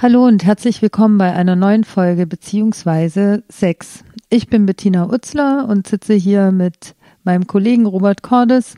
Hallo 0.00 0.24
und 0.24 0.44
herzlich 0.44 0.80
willkommen 0.80 1.18
bei 1.18 1.32
einer 1.32 1.56
neuen 1.56 1.82
Folge 1.82 2.28
beziehungsweise 2.28 3.42
Sex. 3.48 4.04
Ich 4.30 4.46
bin 4.46 4.64
Bettina 4.64 5.12
Utzler 5.12 5.66
und 5.68 5.88
sitze 5.88 6.14
hier 6.14 6.52
mit 6.52 6.94
meinem 7.24 7.48
Kollegen 7.48 7.84
Robert 7.84 8.22
Cordes. 8.22 8.76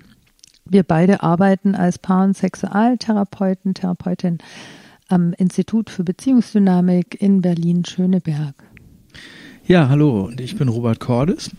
Wir 0.64 0.82
beide 0.82 1.22
arbeiten 1.22 1.74
als 1.74 1.98
Paar- 1.98 2.24
und 2.24 2.38
Sexualtherapeuten, 2.38 3.74
Therapeutin 3.74 4.38
am 5.08 5.34
Institut 5.34 5.90
für 5.90 6.04
Beziehungsdynamik 6.04 7.20
in 7.20 7.42
Berlin-Schöneberg. 7.42 8.54
Ja, 9.66 9.90
hallo 9.90 10.22
und 10.22 10.40
ich 10.40 10.56
bin 10.56 10.68
Robert 10.68 11.00
Cordes 11.00 11.50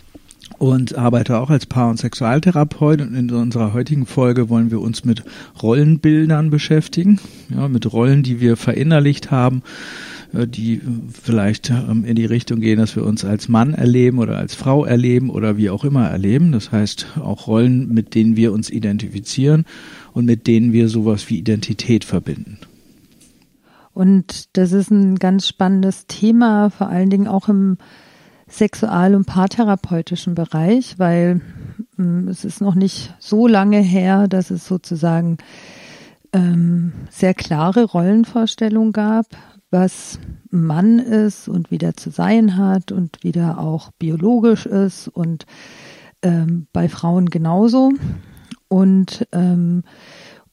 und 0.57 0.97
arbeite 0.97 1.39
auch 1.39 1.49
als 1.49 1.65
Paar- 1.65 1.89
und 1.89 1.97
Sexualtherapeut. 1.97 3.01
Und 3.01 3.15
in 3.15 3.31
unserer 3.31 3.73
heutigen 3.73 4.05
Folge 4.05 4.49
wollen 4.49 4.71
wir 4.71 4.81
uns 4.81 5.03
mit 5.05 5.23
Rollenbildern 5.61 6.49
beschäftigen, 6.49 7.19
ja, 7.49 7.67
mit 7.67 7.91
Rollen, 7.91 8.23
die 8.23 8.39
wir 8.39 8.57
verinnerlicht 8.57 9.31
haben, 9.31 9.63
äh, 10.33 10.47
die 10.47 10.81
vielleicht 11.11 11.69
ähm, 11.69 12.05
in 12.05 12.15
die 12.15 12.25
Richtung 12.25 12.59
gehen, 12.59 12.79
dass 12.79 12.95
wir 12.95 13.05
uns 13.05 13.25
als 13.25 13.49
Mann 13.49 13.73
erleben 13.73 14.19
oder 14.19 14.37
als 14.37 14.55
Frau 14.55 14.85
erleben 14.85 15.29
oder 15.29 15.57
wie 15.57 15.69
auch 15.69 15.83
immer 15.83 16.07
erleben. 16.07 16.51
Das 16.51 16.71
heißt 16.71 17.19
auch 17.21 17.47
Rollen, 17.47 17.93
mit 17.93 18.15
denen 18.15 18.35
wir 18.35 18.51
uns 18.53 18.69
identifizieren 18.69 19.65
und 20.13 20.25
mit 20.25 20.47
denen 20.47 20.73
wir 20.73 20.89
sowas 20.89 21.29
wie 21.29 21.37
Identität 21.37 22.03
verbinden. 22.03 22.57
Und 23.93 24.57
das 24.57 24.71
ist 24.71 24.89
ein 24.89 25.15
ganz 25.17 25.47
spannendes 25.47 26.07
Thema, 26.07 26.69
vor 26.69 26.87
allen 26.87 27.09
Dingen 27.09 27.27
auch 27.27 27.49
im 27.49 27.77
sexual- 28.51 29.15
und 29.15 29.25
paartherapeutischen 29.25 30.35
Bereich, 30.35 30.99
weil 30.99 31.41
ähm, 31.97 32.27
es 32.27 32.45
ist 32.45 32.61
noch 32.61 32.75
nicht 32.75 33.15
so 33.19 33.47
lange 33.47 33.79
her, 33.79 34.27
dass 34.27 34.51
es 34.51 34.67
sozusagen 34.67 35.37
ähm, 36.33 36.93
sehr 37.09 37.33
klare 37.33 37.85
Rollenvorstellungen 37.85 38.93
gab, 38.93 39.25
was 39.69 40.19
Mann 40.49 40.99
ist 40.99 41.47
und 41.47 41.71
wie 41.71 41.77
der 41.77 41.95
zu 41.95 42.09
sein 42.09 42.57
hat 42.57 42.91
und 42.91 43.19
wie 43.21 43.31
der 43.31 43.57
auch 43.57 43.91
biologisch 43.97 44.65
ist 44.65 45.07
und 45.07 45.45
ähm, 46.21 46.67
bei 46.73 46.89
Frauen 46.89 47.29
genauso. 47.29 47.91
Und 48.67 49.27
ähm, 49.31 49.83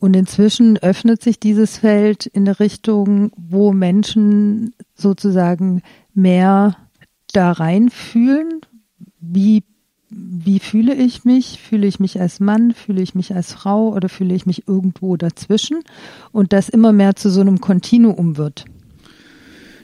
und 0.01 0.15
inzwischen 0.15 0.79
öffnet 0.79 1.23
sich 1.23 1.41
dieses 1.41 1.79
Feld 1.79 2.27
in 2.27 2.47
eine 2.47 2.61
Richtung, 2.61 3.33
wo 3.37 3.73
Menschen 3.73 4.73
sozusagen 4.95 5.83
mehr 6.15 6.77
da 7.33 7.53
reinfühlen, 7.53 8.61
wie, 9.21 9.65
wie 10.11 10.59
fühle 10.59 10.95
ich 10.95 11.25
mich? 11.25 11.61
Fühle 11.61 11.87
ich 11.87 12.01
mich 12.01 12.21
als 12.21 12.41
Mann? 12.41 12.73
Fühle 12.73 13.03
ich 13.03 13.15
mich 13.15 13.35
als 13.35 13.53
Frau? 13.53 13.91
Oder 13.95 14.09
fühle 14.09 14.35
ich 14.35 14.47
mich 14.47 14.67
irgendwo 14.69 15.17
dazwischen? 15.17 15.83
Und 16.33 16.53
das 16.53 16.69
immer 16.69 16.93
mehr 16.93 17.17
zu 17.17 17.31
so 17.31 17.41
einem 17.41 17.61
Kontinuum 17.61 18.37
wird. 18.37 18.65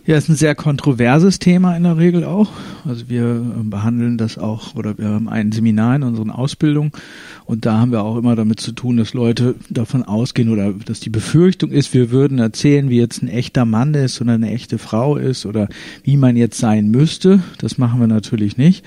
Ja, 0.07 0.19
ist 0.19 0.29
ein 0.29 0.37
sehr 0.37 0.55
kontroverses 0.55 1.39
Thema 1.39 1.75
in 1.79 1.85
der 1.85 1.97
Regel 1.97 2.25
auch. 2.25 2.51
Also 2.85 3.09
wir 3.09 3.25
ähm, 3.25 3.71
behandeln 3.71 4.19
das 4.19 4.37
auch 4.37 4.75
oder 4.75 4.99
wir 4.99 5.09
haben 5.09 5.31
ein 5.31 5.51
Seminar 5.51 5.97
in 5.97 6.03
unseren 6.03 6.29
Ausbildungen 6.29 6.93
und 7.47 7.65
da 7.65 7.79
haben 7.79 7.91
wir 7.91 8.03
auch 8.03 8.19
immer 8.19 8.37
damit 8.37 8.61
zu 8.61 8.73
tun, 8.73 8.99
dass 8.99 9.15
Leute 9.15 9.55
davon 9.71 10.03
ausgehen 10.03 10.51
oder 10.51 10.75
dass 10.75 11.01
die 11.01 11.09
Befürchtung 11.09 11.71
ist, 11.71 11.95
wir 11.95 12.11
würden 12.11 12.39
erzählen, 12.39 12.91
wie 12.91 12.99
jetzt 12.99 13.23
ein 13.23 13.29
echter 13.29 13.65
Mann 13.65 13.95
ist 13.95 14.21
oder 14.21 14.35
eine 14.35 14.51
echte 14.51 14.77
Frau 14.77 15.17
ist 15.17 15.47
oder 15.47 15.71
wie 16.03 16.19
man 16.19 16.37
jetzt 16.37 16.59
sein 16.59 16.91
müsste. 16.91 17.43
Das 17.57 17.79
machen 17.79 17.99
wir 17.99 18.07
natürlich 18.07 18.59
nicht. 18.59 18.85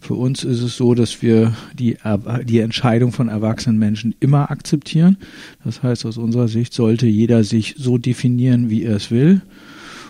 Für 0.00 0.14
uns 0.14 0.42
ist 0.42 0.62
es 0.62 0.76
so, 0.76 0.94
dass 0.94 1.22
wir 1.22 1.54
die, 1.78 1.96
die 2.42 2.58
Entscheidung 2.58 3.12
von 3.12 3.28
erwachsenen 3.28 3.78
Menschen 3.78 4.16
immer 4.18 4.50
akzeptieren. 4.50 5.16
Das 5.64 5.84
heißt, 5.84 6.04
aus 6.06 6.18
unserer 6.18 6.48
Sicht 6.48 6.74
sollte 6.74 7.06
jeder 7.06 7.44
sich 7.44 7.76
so 7.78 7.98
definieren, 7.98 8.68
wie 8.68 8.82
er 8.82 8.96
es 8.96 9.12
will. 9.12 9.42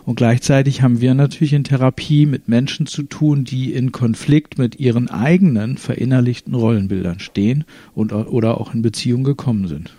Und 0.07 0.15
gleichzeitig 0.15 0.83
haben 0.83 1.01
wir 1.01 1.15
natürlich 1.15 1.53
in 1.53 1.65
Therapie 1.65 2.27
mit 2.27 2.47
Menschen 2.47 2.87
zu 2.87 3.03
tun, 3.03 3.43
die 3.43 3.75
in 3.75 3.91
Konflikt 3.91 4.57
mit 4.57 4.79
ihren 4.79 5.11
eigenen 5.11 5.79
verinnerlichten 5.79 6.55
Rollenbildern 6.55 7.19
stehen 7.19 7.65
und, 7.93 8.13
oder 8.13 8.61
auch 8.61 8.73
in 8.73 8.83
Beziehung 8.83 9.25
gekommen 9.25 9.67
sind. 9.67 9.97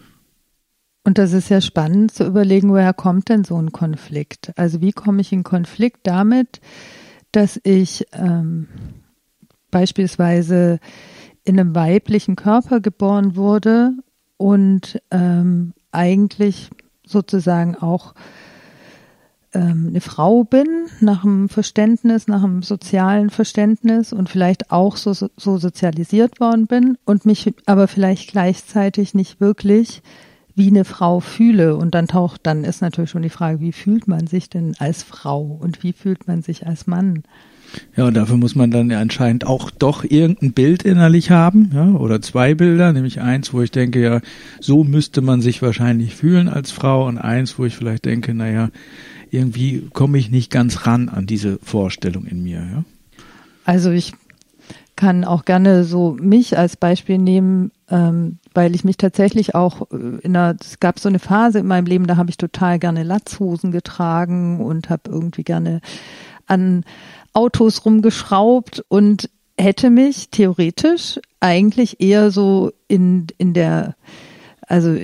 Und 1.03 1.17
das 1.17 1.33
ist 1.33 1.49
ja 1.49 1.59
spannend 1.59 2.13
zu 2.13 2.25
überlegen, 2.25 2.69
woher 2.69 2.93
kommt 2.93 3.27
denn 3.27 3.43
so 3.43 3.61
ein 3.61 3.73
Konflikt? 3.73 4.53
Also 4.55 4.79
wie 4.79 4.93
komme 4.93 5.19
ich 5.19 5.33
in 5.33 5.43
Konflikt 5.43 5.99
damit, 6.03 6.61
dass 7.33 7.59
ich 7.63 8.05
ähm, 8.13 8.67
beispielsweise 9.71 10.79
in 11.43 11.59
einem 11.59 11.75
weiblichen 11.75 12.37
Körper 12.37 12.79
geboren 12.79 13.35
wurde 13.35 13.91
und 14.37 15.01
ähm, 15.11 15.73
eigentlich 15.91 16.69
sozusagen 17.05 17.75
auch 17.75 18.13
ähm, 19.57 19.87
eine 19.89 20.01
Frau 20.01 20.43
bin, 20.43 20.67
nach 21.01 21.23
dem 21.23 21.49
Verständnis, 21.49 22.27
nach 22.27 22.43
dem 22.43 22.61
sozialen 22.61 23.29
Verständnis 23.31 24.13
und 24.13 24.29
vielleicht 24.29 24.71
auch 24.71 24.97
so, 24.97 25.13
so 25.13 25.57
sozialisiert 25.57 26.39
worden 26.39 26.67
bin 26.67 26.97
und 27.05 27.25
mich 27.25 27.51
aber 27.65 27.87
vielleicht 27.87 28.31
gleichzeitig 28.31 29.13
nicht 29.15 29.41
wirklich 29.41 30.03
wie 30.55 30.67
eine 30.67 30.85
Frau 30.85 31.19
fühle. 31.19 31.75
Und 31.75 31.95
dann 31.95 32.07
taucht, 32.07 32.41
dann 32.43 32.63
ist 32.63 32.81
natürlich 32.81 33.09
schon 33.09 33.21
die 33.23 33.29
Frage, 33.29 33.59
wie 33.59 33.71
fühlt 33.71 34.07
man 34.07 34.27
sich 34.27 34.49
denn 34.49 34.75
als 34.79 35.03
Frau 35.03 35.41
und 35.41 35.83
wie 35.83 35.93
fühlt 35.93 36.27
man 36.27 36.41
sich 36.41 36.67
als 36.67 36.87
Mann? 36.87 37.23
Ja, 37.95 38.05
und 38.05 38.15
dafür 38.15 38.37
muss 38.37 38.55
man 38.55 38.71
dann 38.71 38.89
ja 38.89 38.99
anscheinend 38.99 39.45
auch 39.45 39.71
doch 39.71 40.03
irgendein 40.03 40.53
Bild 40.53 40.83
innerlich 40.83 41.31
haben, 41.31 41.71
ja, 41.73 41.89
oder 41.89 42.21
zwei 42.21 42.55
Bilder, 42.55 42.93
nämlich 42.93 43.19
eins, 43.19 43.53
wo 43.53 43.61
ich 43.61 43.71
denke, 43.71 44.01
ja, 44.01 44.21
so 44.61 44.83
müsste 44.83 45.21
man 45.21 45.41
sich 45.41 45.61
wahrscheinlich 45.61 46.15
fühlen 46.15 46.47
als 46.47 46.71
Frau 46.71 47.07
und 47.07 47.17
eins, 47.17 47.59
wo 47.59 47.65
ich 47.65 47.75
vielleicht 47.75 48.05
denke, 48.05 48.33
naja, 48.33 48.69
irgendwie 49.31 49.87
komme 49.93 50.17
ich 50.17 50.31
nicht 50.31 50.51
ganz 50.51 50.85
ran 50.85 51.09
an 51.09 51.25
diese 51.25 51.59
Vorstellung 51.63 52.25
in 52.25 52.43
mir. 52.43 52.59
Ja? 52.59 52.83
Also 53.65 53.91
ich 53.91 54.13
kann 54.95 55.23
auch 55.23 55.45
gerne 55.45 55.83
so 55.83 56.17
mich 56.19 56.57
als 56.57 56.75
Beispiel 56.75 57.17
nehmen, 57.19 57.71
ähm, 57.89 58.39
weil 58.53 58.73
ich 58.75 58.83
mich 58.83 58.97
tatsächlich 58.97 59.55
auch 59.55 59.91
äh, 59.91 59.95
in 60.23 60.35
einer, 60.35 60.57
es 60.59 60.79
gab 60.79 60.99
so 60.99 61.07
eine 61.07 61.19
Phase 61.19 61.59
in 61.59 61.67
meinem 61.67 61.85
Leben, 61.85 62.07
da 62.07 62.17
habe 62.17 62.29
ich 62.29 62.37
total 62.37 62.79
gerne 62.79 63.03
Latzhosen 63.03 63.71
getragen 63.71 64.59
und 64.59 64.89
habe 64.89 65.03
irgendwie 65.09 65.43
gerne 65.43 65.81
an 66.47 66.83
Autos 67.33 67.85
rumgeschraubt 67.85 68.83
und 68.89 69.29
hätte 69.59 69.89
mich 69.89 70.29
theoretisch 70.29 71.19
eigentlich 71.39 72.01
eher 72.01 72.31
so 72.31 72.71
in, 72.87 73.27
in 73.37 73.53
der 73.53 73.95
also 74.67 74.97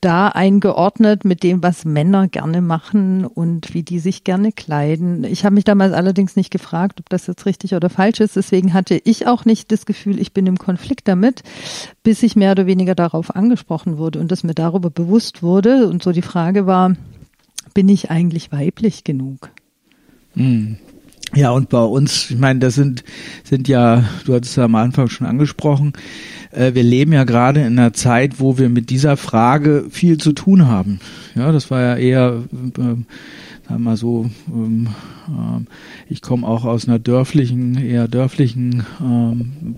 da 0.00 0.28
eingeordnet 0.28 1.24
mit 1.24 1.44
dem, 1.44 1.62
was 1.62 1.84
Männer 1.84 2.26
gerne 2.26 2.60
machen 2.60 3.24
und 3.24 3.74
wie 3.74 3.84
die 3.84 4.00
sich 4.00 4.24
gerne 4.24 4.50
kleiden. 4.50 5.22
Ich 5.22 5.44
habe 5.44 5.54
mich 5.54 5.62
damals 5.62 5.92
allerdings 5.92 6.34
nicht 6.34 6.50
gefragt, 6.50 6.98
ob 6.98 7.08
das 7.08 7.28
jetzt 7.28 7.46
richtig 7.46 7.74
oder 7.74 7.88
falsch 7.88 8.18
ist. 8.18 8.34
Deswegen 8.34 8.74
hatte 8.74 9.00
ich 9.04 9.28
auch 9.28 9.44
nicht 9.44 9.70
das 9.70 9.86
Gefühl, 9.86 10.18
ich 10.18 10.32
bin 10.32 10.48
im 10.48 10.58
Konflikt 10.58 11.06
damit, 11.06 11.44
bis 12.02 12.24
ich 12.24 12.34
mehr 12.34 12.50
oder 12.50 12.66
weniger 12.66 12.96
darauf 12.96 13.36
angesprochen 13.36 13.98
wurde 13.98 14.18
und 14.18 14.32
es 14.32 14.42
mir 14.42 14.54
darüber 14.54 14.90
bewusst 14.90 15.44
wurde. 15.44 15.86
Und 15.86 16.02
so 16.02 16.10
die 16.10 16.20
Frage 16.20 16.66
war, 16.66 16.96
bin 17.74 17.88
ich 17.88 18.10
eigentlich 18.10 18.50
weiblich 18.50 19.04
genug? 19.04 19.50
Hm. 20.34 20.78
Ja, 21.34 21.50
und 21.50 21.70
bei 21.70 21.82
uns, 21.82 22.30
ich 22.30 22.38
meine, 22.38 22.60
das 22.60 22.74
sind, 22.74 23.04
sind 23.42 23.66
ja, 23.66 24.04
du 24.26 24.34
hattest 24.34 24.56
ja 24.56 24.64
am 24.64 24.74
Anfang 24.74 25.08
schon 25.08 25.26
angesprochen, 25.26 25.94
äh, 26.50 26.74
wir 26.74 26.82
leben 26.82 27.12
ja 27.12 27.24
gerade 27.24 27.60
in 27.60 27.78
einer 27.78 27.94
Zeit, 27.94 28.38
wo 28.38 28.58
wir 28.58 28.68
mit 28.68 28.90
dieser 28.90 29.16
Frage 29.16 29.86
viel 29.90 30.18
zu 30.18 30.32
tun 30.32 30.66
haben. 30.66 31.00
Ja, 31.34 31.50
das 31.50 31.70
war 31.70 31.80
ja 31.80 31.96
eher, 31.96 32.42
äh, 32.52 32.80
sagen 32.82 33.06
wir 33.66 33.78
mal 33.78 33.96
so, 33.96 34.30
ähm, 34.52 34.88
äh, 35.28 36.12
ich 36.12 36.20
komme 36.20 36.46
auch 36.46 36.66
aus 36.66 36.86
einer 36.86 36.98
dörflichen, 36.98 37.82
eher 37.82 38.08
dörflichen 38.08 38.84
ähm, 39.00 39.76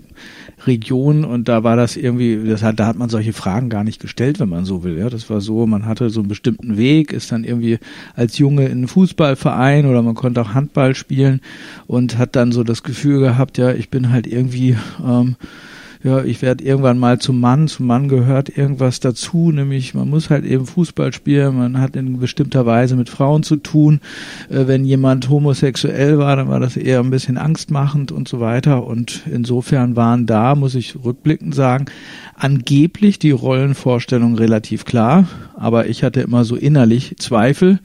Region 0.65 1.25
und 1.25 1.47
da 1.47 1.63
war 1.63 1.75
das 1.75 1.97
irgendwie, 1.97 2.47
das 2.47 2.63
hat, 2.63 2.79
da 2.79 2.87
hat 2.87 2.97
man 2.97 3.09
solche 3.09 3.33
Fragen 3.33 3.69
gar 3.69 3.83
nicht 3.83 4.01
gestellt, 4.01 4.39
wenn 4.39 4.49
man 4.49 4.65
so 4.65 4.83
will. 4.83 4.97
Ja, 4.97 5.09
das 5.09 5.29
war 5.29 5.41
so, 5.41 5.65
man 5.67 5.85
hatte 5.85 6.09
so 6.09 6.21
einen 6.21 6.29
bestimmten 6.29 6.77
Weg, 6.77 7.13
ist 7.13 7.31
dann 7.31 7.43
irgendwie 7.43 7.79
als 8.15 8.37
Junge 8.37 8.65
in 8.65 8.71
einen 8.71 8.87
Fußballverein 8.87 9.85
oder 9.85 10.01
man 10.01 10.15
konnte 10.15 10.41
auch 10.41 10.53
Handball 10.53 10.95
spielen 10.95 11.41
und 11.87 12.17
hat 12.17 12.35
dann 12.35 12.51
so 12.51 12.63
das 12.63 12.83
Gefühl 12.83 13.19
gehabt, 13.19 13.57
ja, 13.57 13.71
ich 13.71 13.89
bin 13.89 14.11
halt 14.11 14.27
irgendwie 14.27 14.77
ähm, 15.05 15.35
ja, 16.05 16.23
ich 16.23 16.43
werde 16.43 16.63
irgendwann 16.63 16.99
mal 16.99 17.17
zum 17.17 17.39
Mann, 17.39 17.67
zum 17.67 17.87
Mann 17.87 18.07
gehört 18.07 18.55
irgendwas 18.55 18.99
dazu, 18.99 19.51
nämlich 19.51 19.95
man 19.95 20.07
muss 20.07 20.29
halt 20.29 20.45
eben 20.45 20.67
Fußball 20.67 21.11
spielen, 21.11 21.57
man 21.57 21.81
hat 21.81 21.95
in 21.95 22.19
bestimmter 22.19 22.67
Weise 22.67 22.95
mit 22.95 23.09
Frauen 23.09 23.41
zu 23.41 23.55
tun. 23.55 24.01
Äh, 24.47 24.67
wenn 24.67 24.85
jemand 24.85 25.29
homosexuell 25.31 26.19
war, 26.19 26.35
dann 26.35 26.47
war 26.47 26.59
das 26.59 26.77
eher 26.77 26.99
ein 26.99 27.09
bisschen 27.09 27.39
angstmachend 27.39 28.11
und 28.11 28.27
so 28.27 28.39
weiter. 28.39 28.85
Und 28.85 29.23
insofern 29.25 29.95
waren 29.95 30.27
da, 30.27 30.53
muss 30.53 30.75
ich 30.75 30.95
rückblickend 31.03 31.55
sagen, 31.55 31.85
angeblich 32.35 33.17
die 33.17 33.31
Rollenvorstellungen 33.31 34.37
relativ 34.37 34.85
klar, 34.85 35.27
aber 35.55 35.87
ich 35.87 36.03
hatte 36.03 36.21
immer 36.21 36.45
so 36.45 36.55
innerlich 36.55 37.15
Zweifel 37.17 37.79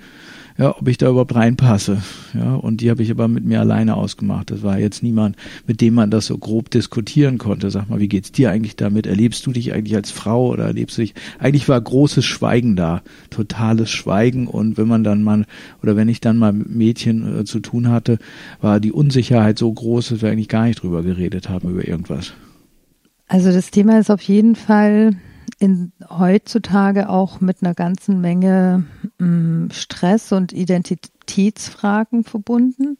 ja, 0.60 0.76
ob 0.76 0.86
ich 0.88 0.98
da 0.98 1.08
überhaupt 1.08 1.34
reinpasse. 1.34 2.02
Ja, 2.34 2.54
und 2.54 2.82
die 2.82 2.90
habe 2.90 3.02
ich 3.02 3.10
aber 3.10 3.28
mit 3.28 3.46
mir 3.46 3.60
alleine 3.60 3.96
ausgemacht. 3.96 4.50
Das 4.50 4.62
war 4.62 4.78
jetzt 4.78 5.02
niemand, 5.02 5.36
mit 5.66 5.80
dem 5.80 5.94
man 5.94 6.10
das 6.10 6.26
so 6.26 6.36
grob 6.36 6.68
diskutieren 6.68 7.38
konnte. 7.38 7.70
Sag 7.70 7.88
mal, 7.88 7.98
wie 7.98 8.08
geht's 8.08 8.30
dir 8.30 8.50
eigentlich 8.50 8.76
damit? 8.76 9.06
Erlebst 9.06 9.46
du 9.46 9.52
dich 9.52 9.72
eigentlich 9.72 9.96
als 9.96 10.10
Frau 10.10 10.48
oder 10.48 10.64
erlebst 10.64 10.98
du 10.98 11.02
dich? 11.02 11.14
Eigentlich 11.38 11.66
war 11.70 11.80
großes 11.80 12.26
Schweigen 12.26 12.76
da, 12.76 13.00
totales 13.30 13.90
Schweigen. 13.90 14.46
Und 14.48 14.76
wenn 14.76 14.86
man 14.86 15.02
dann 15.02 15.22
mal 15.22 15.46
oder 15.82 15.96
wenn 15.96 16.10
ich 16.10 16.20
dann 16.20 16.36
mal 16.36 16.52
mit 16.52 16.68
Mädchen 16.68 17.40
äh, 17.40 17.44
zu 17.44 17.60
tun 17.60 17.88
hatte, 17.88 18.18
war 18.60 18.80
die 18.80 18.92
Unsicherheit 18.92 19.58
so 19.58 19.72
groß, 19.72 20.10
dass 20.10 20.20
wir 20.20 20.30
eigentlich 20.30 20.48
gar 20.48 20.66
nicht 20.66 20.82
drüber 20.82 21.02
geredet 21.02 21.48
haben 21.48 21.70
über 21.70 21.88
irgendwas. 21.88 22.34
Also 23.28 23.50
das 23.50 23.70
Thema 23.70 23.98
ist 23.98 24.10
auf 24.10 24.20
jeden 24.20 24.56
Fall 24.56 25.12
in, 25.60 25.92
heutzutage 26.08 27.08
auch 27.08 27.40
mit 27.40 27.58
einer 27.62 27.74
ganzen 27.74 28.20
Menge 28.20 28.84
mh, 29.18 29.26
mm, 29.26 29.70
Stress 29.70 30.32
und 30.32 30.52
Identitätsfragen 30.52 32.24
verbunden. 32.24 32.96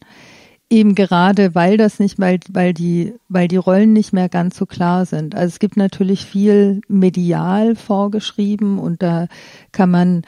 Eben 0.68 0.94
gerade, 0.94 1.56
weil 1.56 1.76
das 1.78 1.98
nicht, 1.98 2.20
weil, 2.20 2.38
weil 2.50 2.72
die, 2.72 3.14
weil 3.28 3.48
die 3.48 3.56
Rollen 3.56 3.92
nicht 3.92 4.12
mehr 4.12 4.28
ganz 4.28 4.56
so 4.56 4.66
klar 4.66 5.04
sind. 5.04 5.34
Also 5.34 5.48
es 5.48 5.58
gibt 5.58 5.76
natürlich 5.76 6.24
viel 6.26 6.82
medial 6.86 7.74
vorgeschrieben 7.74 8.78
und 8.78 9.02
da 9.02 9.26
kann 9.72 9.90
man 9.90 10.22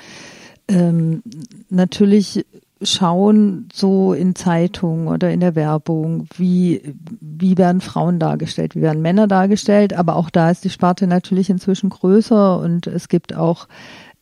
ähm, 0.66 1.22
natürlich 1.68 2.44
schauen, 2.82 3.68
so 3.72 4.12
in 4.12 4.34
Zeitungen 4.34 5.08
oder 5.08 5.30
in 5.30 5.40
der 5.40 5.54
Werbung, 5.54 6.26
wie, 6.36 6.94
wie 7.20 7.58
werden 7.58 7.80
Frauen 7.80 8.18
dargestellt, 8.18 8.74
wie 8.74 8.82
werden 8.82 9.02
Männer 9.02 9.26
dargestellt, 9.26 9.92
aber 9.92 10.16
auch 10.16 10.30
da 10.30 10.50
ist 10.50 10.64
die 10.64 10.70
Sparte 10.70 11.06
natürlich 11.06 11.50
inzwischen 11.50 11.90
größer 11.90 12.58
und 12.58 12.86
es 12.86 13.08
gibt 13.08 13.34
auch 13.34 13.68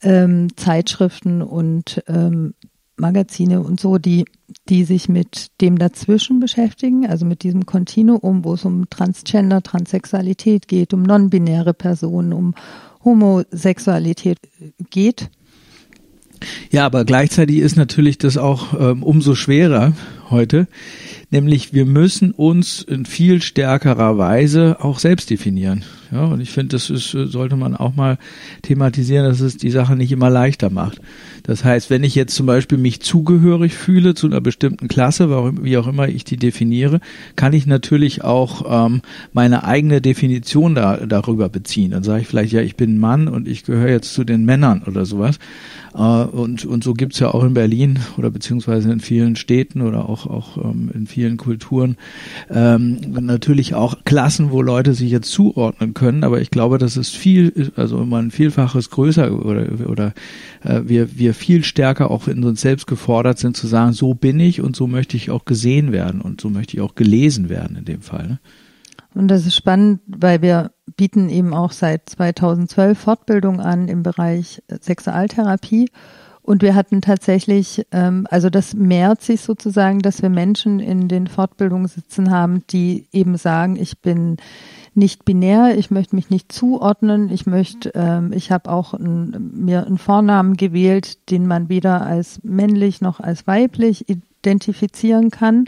ähm, 0.03 0.49
Zeitschriften 0.57 1.43
und 1.43 2.03
ähm, 2.09 2.55
Magazine 2.97 3.61
und 3.63 3.81
so, 3.81 3.99
die, 3.99 4.27
die 4.69 4.85
sich 4.85 5.09
mit 5.09 5.49
dem 5.61 5.79
dazwischen 5.79 6.39
beschäftigen, 6.39 7.07
also 7.07 7.25
mit 7.25 7.43
diesem 7.43 7.67
Kontinuum, 7.67 8.45
wo 8.45 8.55
es 8.55 8.65
um 8.65 8.89
Transgender, 8.91 9.63
Transsexualität 9.63 10.69
geht, 10.69 10.95
um 10.95 11.03
non-binäre 11.03 11.75
Personen, 11.75 12.33
um 12.33 12.55
Homosexualität 13.05 14.39
geht. 14.91 15.31
Ja, 16.71 16.87
aber 16.87 17.05
gleichzeitig 17.05 17.59
ist 17.59 17.77
natürlich 17.77 18.19
das 18.19 18.37
auch 18.37 18.79
ähm, 18.79 19.03
umso 19.03 19.35
schwerer 19.35 19.93
heute, 20.31 20.69
nämlich 21.31 21.75
wir 21.75 21.85
müssen 21.85 22.31
uns 22.33 22.83
in 22.83 23.05
viel 23.05 23.43
stärkerer 23.43 24.17
Weise 24.17 24.77
auch 24.81 24.99
selbst 24.99 25.31
definieren. 25.31 25.85
Ja, 26.13 26.25
und 26.25 26.41
ich 26.41 26.51
finde, 26.51 26.77
das 26.77 26.91
ist, 26.91 27.11
sollte 27.11 27.57
man 27.57 27.77
auch 27.77 27.95
mal 27.95 28.19
thematisieren, 28.63 29.27
dass 29.27 29.41
es 29.41 29.57
die 29.57 29.71
Sache 29.71 29.97
nicht 29.97 30.13
immer 30.13 30.31
leichter 30.31 30.71
macht. 30.71 31.01
Das 31.43 31.65
heißt, 31.65 31.91
wenn 31.91 32.05
ich 32.05 32.15
jetzt 32.15 32.35
zum 32.35 32.47
Beispiel 32.47 32.79
mich 32.79 33.01
zugehörig 33.01 33.75
fühle 33.75 34.15
zu 34.15 34.27
einer 34.27 34.41
bestimmten 34.41 34.89
Klasse, 34.89 35.29
wie 35.63 35.77
auch 35.77 35.87
immer 35.87 36.09
ich 36.09 36.25
die 36.25 36.37
definiere, 36.37 37.01
kann 37.37 37.53
ich 37.53 37.67
natürlich 37.67 38.25
auch 38.25 38.87
ähm, 38.87 39.03
meine 39.33 39.65
eigene 39.65 40.01
Definition 40.01 40.75
da, 40.75 40.99
darüber 40.99 41.49
beziehen. 41.49 41.93
Dann 41.93 42.03
sage 42.03 42.23
ich 42.23 42.29
vielleicht, 42.29 42.53
ja, 42.53 42.61
ich 42.61 42.77
bin 42.77 42.99
Mann 42.99 43.29
und 43.29 43.49
ich 43.49 43.65
gehöre 43.65 43.91
jetzt 43.91 44.15
zu 44.15 44.25
den 44.25 44.45
Männern 44.45 44.83
oder 44.87 45.05
sowas. 45.05 45.39
Äh, 45.95 45.99
und, 45.99 46.65
und 46.65 46.85
so 46.85 46.95
gibt's 46.95 47.19
ja 47.19 47.33
auch 47.33 47.45
in 47.45 47.55
Berlin 47.55 47.99
oder 48.17 48.31
beziehungsweise 48.31 48.91
in 48.93 49.01
vielen 49.01 49.37
Städten 49.37 49.83
oder 49.83 50.09
auch, 50.09 50.27
auch 50.27 50.57
ähm, 50.59 50.91
in 50.95 51.07
vielen 51.07 51.37
Kulturen 51.37 51.97
ähm, 52.51 52.99
natürlich 53.21 53.75
auch 53.75 53.97
Klassen, 54.05 54.51
wo 54.51 54.63
Leute 54.63 54.95
sich 54.95 55.11
jetzt 55.11 55.31
zuordnen 55.31 55.95
können, 55.95 56.25
aber 56.25 56.41
ich 56.41 56.51
glaube, 56.51 56.79
das 56.79 56.97
ist 56.97 57.17
viel, 57.17 57.73
also 57.77 58.01
immer 58.01 58.19
ein 58.19 58.31
Vielfaches 58.31 58.91
größer 58.91 59.33
oder, 59.45 59.67
oder 59.87 60.13
äh, 60.63 60.83
wir, 60.85 61.19
wir 61.19 61.30
viel 61.35 61.65
stärker 61.65 62.11
auch 62.11 62.29
in 62.29 62.45
uns 62.45 62.61
selbst 62.61 62.87
gefordert 62.87 63.39
sind 63.39 63.57
zu 63.57 63.67
sagen, 63.67 63.93
so 63.93 64.15
bin 64.15 64.41
ich 64.41 64.61
und 64.61 64.77
so 64.77 64.87
möchte 64.87 65.17
ich 65.17 65.31
auch 65.31 65.45
gesehen 65.45 65.93
werden 65.93 66.21
und 66.21 66.41
so 66.41 66.51
möchte 66.51 66.77
ich 66.77 66.83
auch 66.83 66.95
gelesen 66.95 67.49
werden 67.49 67.77
in 67.77 67.85
dem 67.85 68.03
Fall. 68.03 68.27
Ne? 68.27 68.39
Und 69.15 69.29
das 69.29 69.47
ist 69.47 69.57
spannend, 69.57 70.01
weil 70.07 70.41
wir 70.43 70.73
bieten 70.97 71.29
eben 71.29 71.53
auch 71.55 71.73
seit 71.73 72.09
2012 72.09 72.99
Fortbildung 72.99 73.61
an 73.61 73.89
im 73.89 74.03
Bereich 74.03 74.63
Sexualtherapie. 74.81 75.91
Und 76.43 76.63
wir 76.63 76.75
hatten 76.75 77.01
tatsächlich, 77.01 77.87
ähm, 77.93 78.27
also 78.31 78.51
das 78.51 78.75
mehrt 78.75 79.23
sich 79.23 79.41
sozusagen, 79.41 80.01
dass 80.01 80.23
wir 80.23 80.31
Menschen 80.31 80.81
in 80.81 81.07
den 81.07 81.27
Fortbildungen 81.27 81.87
sitzen 81.87 82.31
haben, 82.31 82.65
die 82.71 83.07
eben 83.13 83.37
sagen, 83.37 83.77
ich 83.77 84.01
bin 84.01 84.37
nicht 84.95 85.25
binär, 85.25 85.79
ich 85.79 85.91
möchte 85.91 86.17
mich 86.17 86.31
nicht 86.31 86.53
zuordnen, 86.53 87.31
ich 87.31 87.47
möchte, 87.47 87.93
ähm, 87.95 88.33
ich 88.33 88.51
habe 88.51 88.71
auch 88.71 88.95
ein, 88.95 89.53
mir 89.55 89.87
einen 89.87 89.99
Vornamen 89.99 90.57
gewählt, 90.57 91.31
den 91.31 91.47
man 91.47 91.69
weder 91.69 92.05
als 92.07 92.41
männlich 92.43 93.01
noch 93.01 93.21
als 93.21 93.47
weiblich 93.47 94.07
identifizieren 94.09 95.31
kann. 95.31 95.67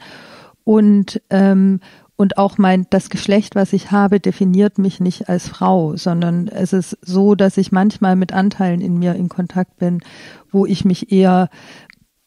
Und 0.65 1.21
ähm, 1.31 1.81
und 2.17 2.39
auch 2.39 2.57
mein 2.57 2.87
das 2.91 3.11
Geschlecht, 3.11 3.57
was 3.57 3.73
ich 3.73 3.91
habe, 3.91 4.21
definiert 4.21 4.79
mich 4.79 5.01
nicht 5.01 5.29
als 5.29 5.49
Frau, 5.49 5.97
sondern 5.97 6.47
es 6.47 6.73
ist 6.73 6.97
so, 7.03 7.35
dass 7.35 7.57
ich 7.57 7.73
manchmal 7.73 8.15
mit 8.15 8.33
Anteilen 8.33 8.81
in 8.81 8.97
mir 8.97 9.17
in 9.17 9.29
Kontakt 9.29 9.79
bin, 9.79 10.03
wo 10.51 10.65
ich 10.65 10.85
mich 10.85 11.11
eher 11.11 11.49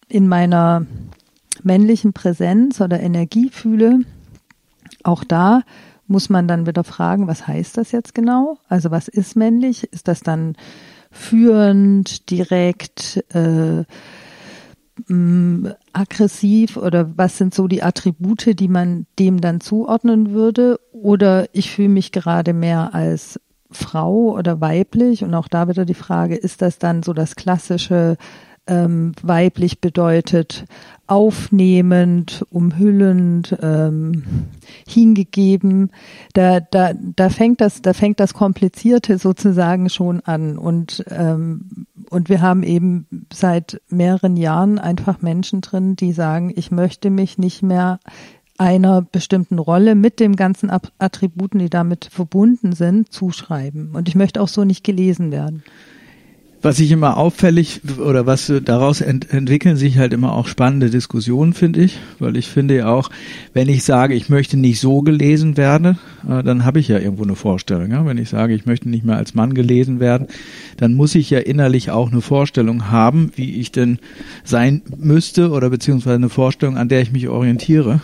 in 0.09 0.27
meiner 0.27 0.86
männlichen 1.63 2.12
Präsenz 2.12 2.81
oder 2.81 3.00
Energie 3.00 3.50
fühle. 3.50 4.00
Auch 5.03 5.24
da 5.24 5.62
muss 6.07 6.30
man 6.30 6.48
dann 6.48 6.68
wieder 6.68 6.84
fragen, 6.84 7.28
was 7.28 7.48
heißt 7.48 7.78
das 7.78 7.92
jetzt 7.92 8.13
genau? 8.13 8.57
Also 8.68 8.92
was 8.92 9.07
ist 9.07 9.36
männlich? 9.36 9.92
Ist 9.92 10.07
das 10.07 10.22
dann 10.22 10.56
führend, 11.12 12.30
direkt, 12.30 13.24
äh, 13.34 13.84
mh, 15.07 15.16
mm, 15.16 15.74
aggressiv 15.94 16.78
oder 16.78 17.18
was 17.18 17.38
sind 17.38 17.54
so 17.54 17.68
die 17.68 17.84
Attribute, 17.84 18.60
die 18.60 18.68
man 18.68 19.07
dem 19.18 19.42
dann 19.42 19.62
zuordnen 19.62 20.31
würde? 20.31 20.80
Oder 20.92 21.48
ich 21.54 21.72
fühle 21.72 21.90
mich 21.90 22.12
gerade 22.12 22.54
mehr 22.54 22.94
als 22.94 23.40
Frau 23.72 24.34
oder 24.34 24.62
weiblich 24.62 25.24
und 25.24 25.34
auch 25.34 25.48
da 25.48 25.68
wieder 25.68 25.86
die 25.86 25.94
Frage, 25.94 26.36
ist 26.36 26.62
das 26.62 26.78
dann 26.80 27.04
so 27.04 27.13
das 27.13 27.36
klassische 27.36 28.18
ähm, 28.68 29.12
weiblich 29.22 29.80
bedeutet 29.80 30.66
aufnehmend, 31.07 32.46
umhüllend, 32.50 33.56
ähm, 33.62 34.24
hingegeben. 34.88 35.92
Da, 36.34 36.60
da, 36.60 36.94
da 36.94 37.30
fängt 37.30 37.62
das, 37.62 37.82
da 37.82 37.94
fängt 37.94 38.20
das 38.20 38.34
Komplizierte 38.34 39.18
sozusagen 39.18 39.90
schon 39.90 40.22
an. 40.22 40.58
Und, 40.58 41.04
ähm, 41.10 41.88
und 42.10 42.30
wir 42.30 42.42
haben 42.42 42.64
eben 42.64 43.08
seit 43.34 43.82
mehreren 43.90 44.38
Jahren 44.38 44.80
einfach 44.80 45.22
Menschen 45.22 45.62
drin, 45.62 45.96
die 45.96 46.12
sagen, 46.12 46.54
ich 46.56 46.72
möchte 46.72 47.10
mich 47.10 47.38
nicht 47.38 47.64
mehr 47.64 48.00
einer 48.58 49.02
bestimmten 49.02 49.60
Rolle 49.60 49.96
mit 49.96 50.20
dem 50.20 50.36
ganzen 50.36 50.72
Attributen, 50.98 51.60
die 51.60 51.70
damit 51.70 52.06
verbunden 52.06 52.72
sind, 52.72 53.12
zuschreiben. 53.12 53.92
Und 53.94 54.08
ich 54.08 54.16
möchte 54.16 54.42
auch 54.42 54.48
so 54.48 54.64
nicht 54.64 54.84
gelesen 54.84 55.31
werden 55.31 55.64
was 56.66 56.80
ich 56.80 56.92
immer 56.92 57.18
auffällig 57.18 57.82
oder 58.00 58.26
was 58.26 58.52
daraus 58.66 59.00
ent 59.00 59.32
entwickeln 59.32 59.78
sich 59.78 60.00
halt 60.00 60.14
immer 60.14 60.34
auch 60.34 60.48
spannende 60.48 60.90
Diskussionen, 60.90 61.54
finde 61.54 61.84
ich, 61.84 62.00
weil 62.18 62.36
ich 62.38 62.48
finde 62.48 62.76
ja 62.76 62.88
auch, 62.88 63.12
wenn 63.54 63.69
ich 63.69 63.84
sage, 63.84 64.16
ich 64.16 64.30
möchte 64.30 64.57
nicht 64.57 64.80
so 64.80 65.04
gelesen 65.04 65.57
werden, 65.57 66.00
äh, 66.28 66.42
dann 66.42 66.66
habe 66.66 66.80
ich 66.80 66.88
ja 66.88 66.98
irgendwo 66.98 67.22
eine 67.22 67.36
Vorstellung. 67.36 67.92
Ja? 67.92 68.04
Wenn 68.07 68.18
ich 68.18 68.30
sage, 68.30 68.56
ich 68.56 68.66
möchte 68.66 68.90
nicht 68.90 69.06
mehr 69.06 69.16
als 69.16 69.36
Mann 69.36 69.54
gelesen 69.54 70.00
werden, 70.00 70.26
dann 70.78 70.95
muss 70.95 71.14
ich 71.14 71.30
ja 71.30 71.38
innerlich 71.38 71.92
auch 71.92 72.12
eine 72.12 72.22
Vorstellung 72.22 72.90
haben, 72.90 73.31
wie 73.36 73.60
ich 73.60 73.72
denn 73.72 74.00
sein 74.44 74.81
müsste 74.98 75.52
oder 75.52 75.69
beziehungsweise 75.69 76.16
eine 76.16 76.30
Vorstellung, 76.30 76.78
an 76.78 76.90
der 76.90 77.02
ich 77.02 77.12
mich 77.12 77.28
orientiere. 77.28 78.02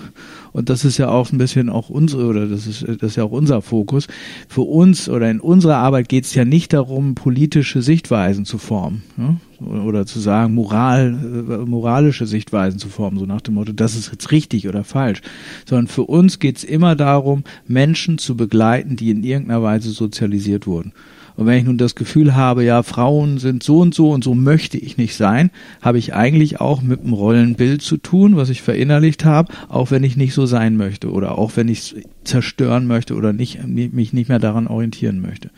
Und 0.53 0.70
das 0.70 0.84
ist 0.84 0.98
ja 0.98 1.10
auch 1.10 1.31
ein 1.31 1.38
bisschen 1.38 1.70
auch 1.70 1.89
unsere, 1.89 2.25
oder 2.25 2.48
das 2.48 2.67
ist, 2.67 2.84
das 2.84 3.12
ist 3.12 3.15
ja 3.15 3.24
auch 3.24 3.31
unser 3.31 3.62
Fokus. 3.62 4.08
Für 4.48 4.62
uns 4.62 5.08
oder 5.08 5.29
in 5.29 5.39
unserer 5.39 5.77
Arbeit 5.77 6.10
geht 6.10 6.25
es 6.25 6.34
ja 6.36 6.46
nicht 6.46 6.74
darum, 6.74 7.15
politische 7.15 7.81
Sichtweisen 7.81 8.46
zu 8.46 8.58
formen. 8.58 9.03
Ja? 9.17 9.38
Oder 9.65 10.05
zu 10.05 10.20
sagen, 10.20 10.53
moral, 10.53 11.13
äh, 11.13 11.65
moralische 11.65 12.25
Sichtweisen 12.25 12.79
zu 12.79 12.89
formen, 12.89 13.20
so 13.20 13.25
nach 13.25 13.41
dem 13.41 13.53
Motto, 13.53 13.72
das 13.74 13.96
ist 13.96 14.12
jetzt 14.12 14.31
richtig 14.31 14.67
oder 14.67 14.84
falsch. 14.84 15.22
Sondern 15.65 15.88
für 15.88 16.03
uns 16.03 16.39
geht 16.39 16.58
es 16.58 16.63
immer 16.63 16.96
darum, 16.96 17.43
Menschen 17.67 18.17
zu 18.17 18.36
begleiten, 18.36 18.96
die 18.96 19.12
in 19.12 19.24
irgendeiner 19.24 19.63
Weise 19.63 19.91
sozialisiert 19.91 20.67
wurden. 20.67 20.93
Und 21.35 21.45
wenn 21.45 21.57
ich 21.57 21.63
nun 21.63 21.77
das 21.77 21.95
Gefühl 21.95 22.35
habe, 22.35 22.63
ja, 22.63 22.83
Frauen 22.83 23.38
sind 23.38 23.63
so 23.63 23.79
und 23.79 23.93
so 23.93 24.11
und 24.11 24.23
so 24.23 24.33
möchte 24.33 24.77
ich 24.77 24.97
nicht 24.97 25.15
sein, 25.15 25.51
habe 25.81 25.97
ich 25.97 26.13
eigentlich 26.13 26.59
auch 26.61 26.81
mit 26.81 27.01
einem 27.01 27.13
Rollenbild 27.13 27.81
zu 27.81 27.97
tun, 27.97 28.35
was 28.35 28.50
ich 28.50 28.61
verinnerlicht 28.61 29.25
habe, 29.25 29.53
auch 29.69 29.91
wenn 29.91 30.03
ich 30.03 30.17
nicht 30.17 30.33
so 30.33 30.45
sein 30.45 30.77
möchte 30.77 31.11
oder 31.11 31.38
auch 31.38 31.55
wenn 31.55 31.67
ich 31.67 31.79
es 31.79 31.95
zerstören 32.23 32.88
möchte 32.88 33.15
oder 33.15 33.33
nicht, 33.33 33.65
mich 33.65 34.13
nicht 34.13 34.29
mehr 34.29 34.39
daran 34.39 34.67
orientieren 34.67 35.21
möchte. 35.21 35.50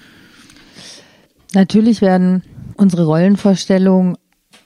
Natürlich 1.54 2.02
werden 2.02 2.44
unsere 2.78 3.06
Rollenvorstellungen 3.06 4.18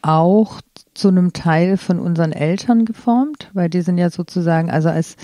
auch 0.02 0.62
zu 0.94 1.10
einem 1.10 1.34
Teil 1.34 1.78
von 1.78 2.00
unseren 2.00 2.32
Eltern 2.32 2.86
geformt, 2.86 3.50
weil 3.54 3.70
die 3.70 3.82
sind 3.82 3.98
ja 3.98 4.10
sozusagen, 4.10 4.70
also 4.70 4.90
als 4.90 5.16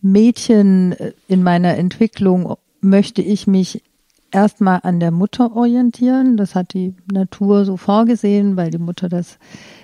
Mädchen 0.00 0.94
in 1.28 1.42
meiner 1.42 1.76
Entwicklung 1.76 2.54
möchte 2.80 3.20
ich 3.22 3.46
mich 3.46 3.82
erstmal 4.36 4.80
an 4.82 5.00
der 5.00 5.10
Mutter 5.10 5.56
orientieren. 5.56 6.36
Das 6.36 6.54
hat 6.54 6.74
die 6.74 6.94
Natur 7.10 7.64
so 7.64 7.78
vorgesehen, 7.78 8.56
weil 8.56 8.70
die 8.70 8.78
Mutter 8.78 9.08
das 9.08 9.38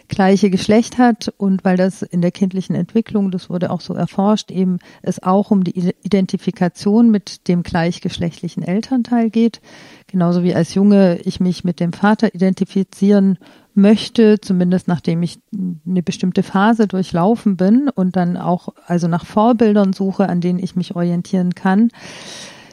gleiche 0.08 0.50
Geschlecht 0.50 0.98
hat 0.98 1.32
und 1.38 1.64
weil 1.64 1.78
das 1.78 2.02
in 2.02 2.20
der 2.20 2.32
kindlichen 2.32 2.76
Entwicklung, 2.76 3.30
das 3.30 3.48
wurde 3.48 3.70
auch 3.70 3.80
so 3.80 3.94
erforscht, 3.94 4.50
eben 4.50 4.78
es 5.00 5.22
auch 5.22 5.50
um 5.50 5.64
die 5.64 5.94
Identifikation 6.02 7.10
mit 7.10 7.48
dem 7.48 7.62
gleichgeschlechtlichen 7.62 8.62
Elternteil 8.62 9.30
geht. 9.30 9.62
Genauso 10.06 10.42
wie 10.42 10.54
als 10.54 10.74
Junge 10.74 11.18
ich 11.24 11.40
mich 11.40 11.64
mit 11.64 11.80
dem 11.80 11.94
Vater 11.94 12.34
identifizieren 12.34 13.38
möchte, 13.74 14.38
zumindest 14.38 14.86
nachdem 14.86 15.22
ich 15.22 15.38
eine 15.86 16.02
bestimmte 16.02 16.42
Phase 16.42 16.86
durchlaufen 16.86 17.56
bin 17.56 17.88
und 17.88 18.16
dann 18.16 18.36
auch 18.36 18.68
also 18.86 19.08
nach 19.08 19.24
Vorbildern 19.24 19.94
suche, 19.94 20.28
an 20.28 20.42
denen 20.42 20.58
ich 20.58 20.76
mich 20.76 20.94
orientieren 20.94 21.54
kann. 21.54 21.88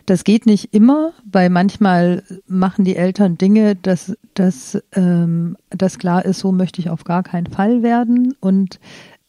Das 0.09 0.23
geht 0.23 0.47
nicht 0.47 0.73
immer, 0.73 1.13
weil 1.31 1.51
manchmal 1.51 2.23
machen 2.47 2.83
die 2.83 2.95
Eltern 2.95 3.37
Dinge, 3.37 3.75
dass, 3.75 4.17
dass, 4.33 4.81
ähm, 4.93 5.55
dass 5.69 5.99
klar 5.99 6.25
ist, 6.25 6.39
so 6.39 6.51
möchte 6.51 6.81
ich 6.81 6.89
auf 6.89 7.03
gar 7.03 7.21
keinen 7.21 7.45
Fall 7.45 7.83
werden. 7.83 8.33
Und 8.39 8.79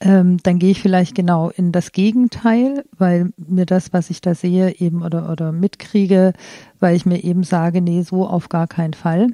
ähm, 0.01 0.39
dann 0.43 0.59
gehe 0.59 0.71
ich 0.71 0.81
vielleicht 0.81 1.15
genau 1.15 1.51
in 1.51 1.71
das 1.71 1.93
Gegenteil, 1.93 2.87
weil 2.97 3.31
mir 3.37 3.67
das, 3.67 3.93
was 3.93 4.09
ich 4.09 4.23
da 4.23 4.35
sehe, 4.35 4.75
eben 4.77 5.03
oder, 5.03 5.31
oder 5.31 5.53
mitkriege, 5.53 6.33
weil 6.79 6.97
ich 6.97 7.05
mir 7.05 7.23
eben 7.25 7.45
sage, 7.45 7.83
nee, 7.83 8.01
so 8.01 8.27
auf 8.27 8.49
gar 8.49 8.67
keinen 8.67 8.95
Fall. 8.95 9.27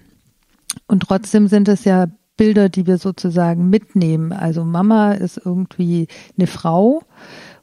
Und 0.89 1.05
trotzdem 1.05 1.47
sind 1.47 1.69
es 1.69 1.85
ja 1.85 2.09
Bilder, 2.37 2.69
die 2.69 2.89
wir 2.89 2.99
sozusagen 2.99 3.71
mitnehmen. 3.71 4.33
Also 4.33 4.65
Mama 4.65 5.13
ist 5.13 5.41
irgendwie 5.45 6.09
eine 6.37 6.49
Frau 6.49 7.03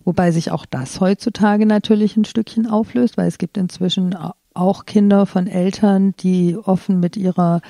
Wobei 0.06 0.32
sich 0.32 0.52
auch 0.52 0.66
das 0.66 1.00
heutzutage 1.00 1.66
natürlich 1.66 2.18
ein 2.18 2.26
Stückchen 2.26 2.68
auflöst, 2.68 3.18
weil 3.18 3.28
es 3.28 3.38
gibt 3.38 3.58
inzwischen 3.58 4.16
auch 4.54 4.86
Kinder 4.86 5.26
von 5.26 5.48
Eltern, 5.48 6.14
die 6.20 6.58
offen 6.58 7.00
mit 7.00 7.18
ihrer 7.18 7.62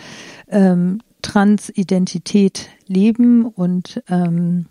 ähm, 0.50 1.00
Transidentität 1.22 2.70
leben 2.88 3.46
und 3.46 4.04
ähm, 4.10 4.66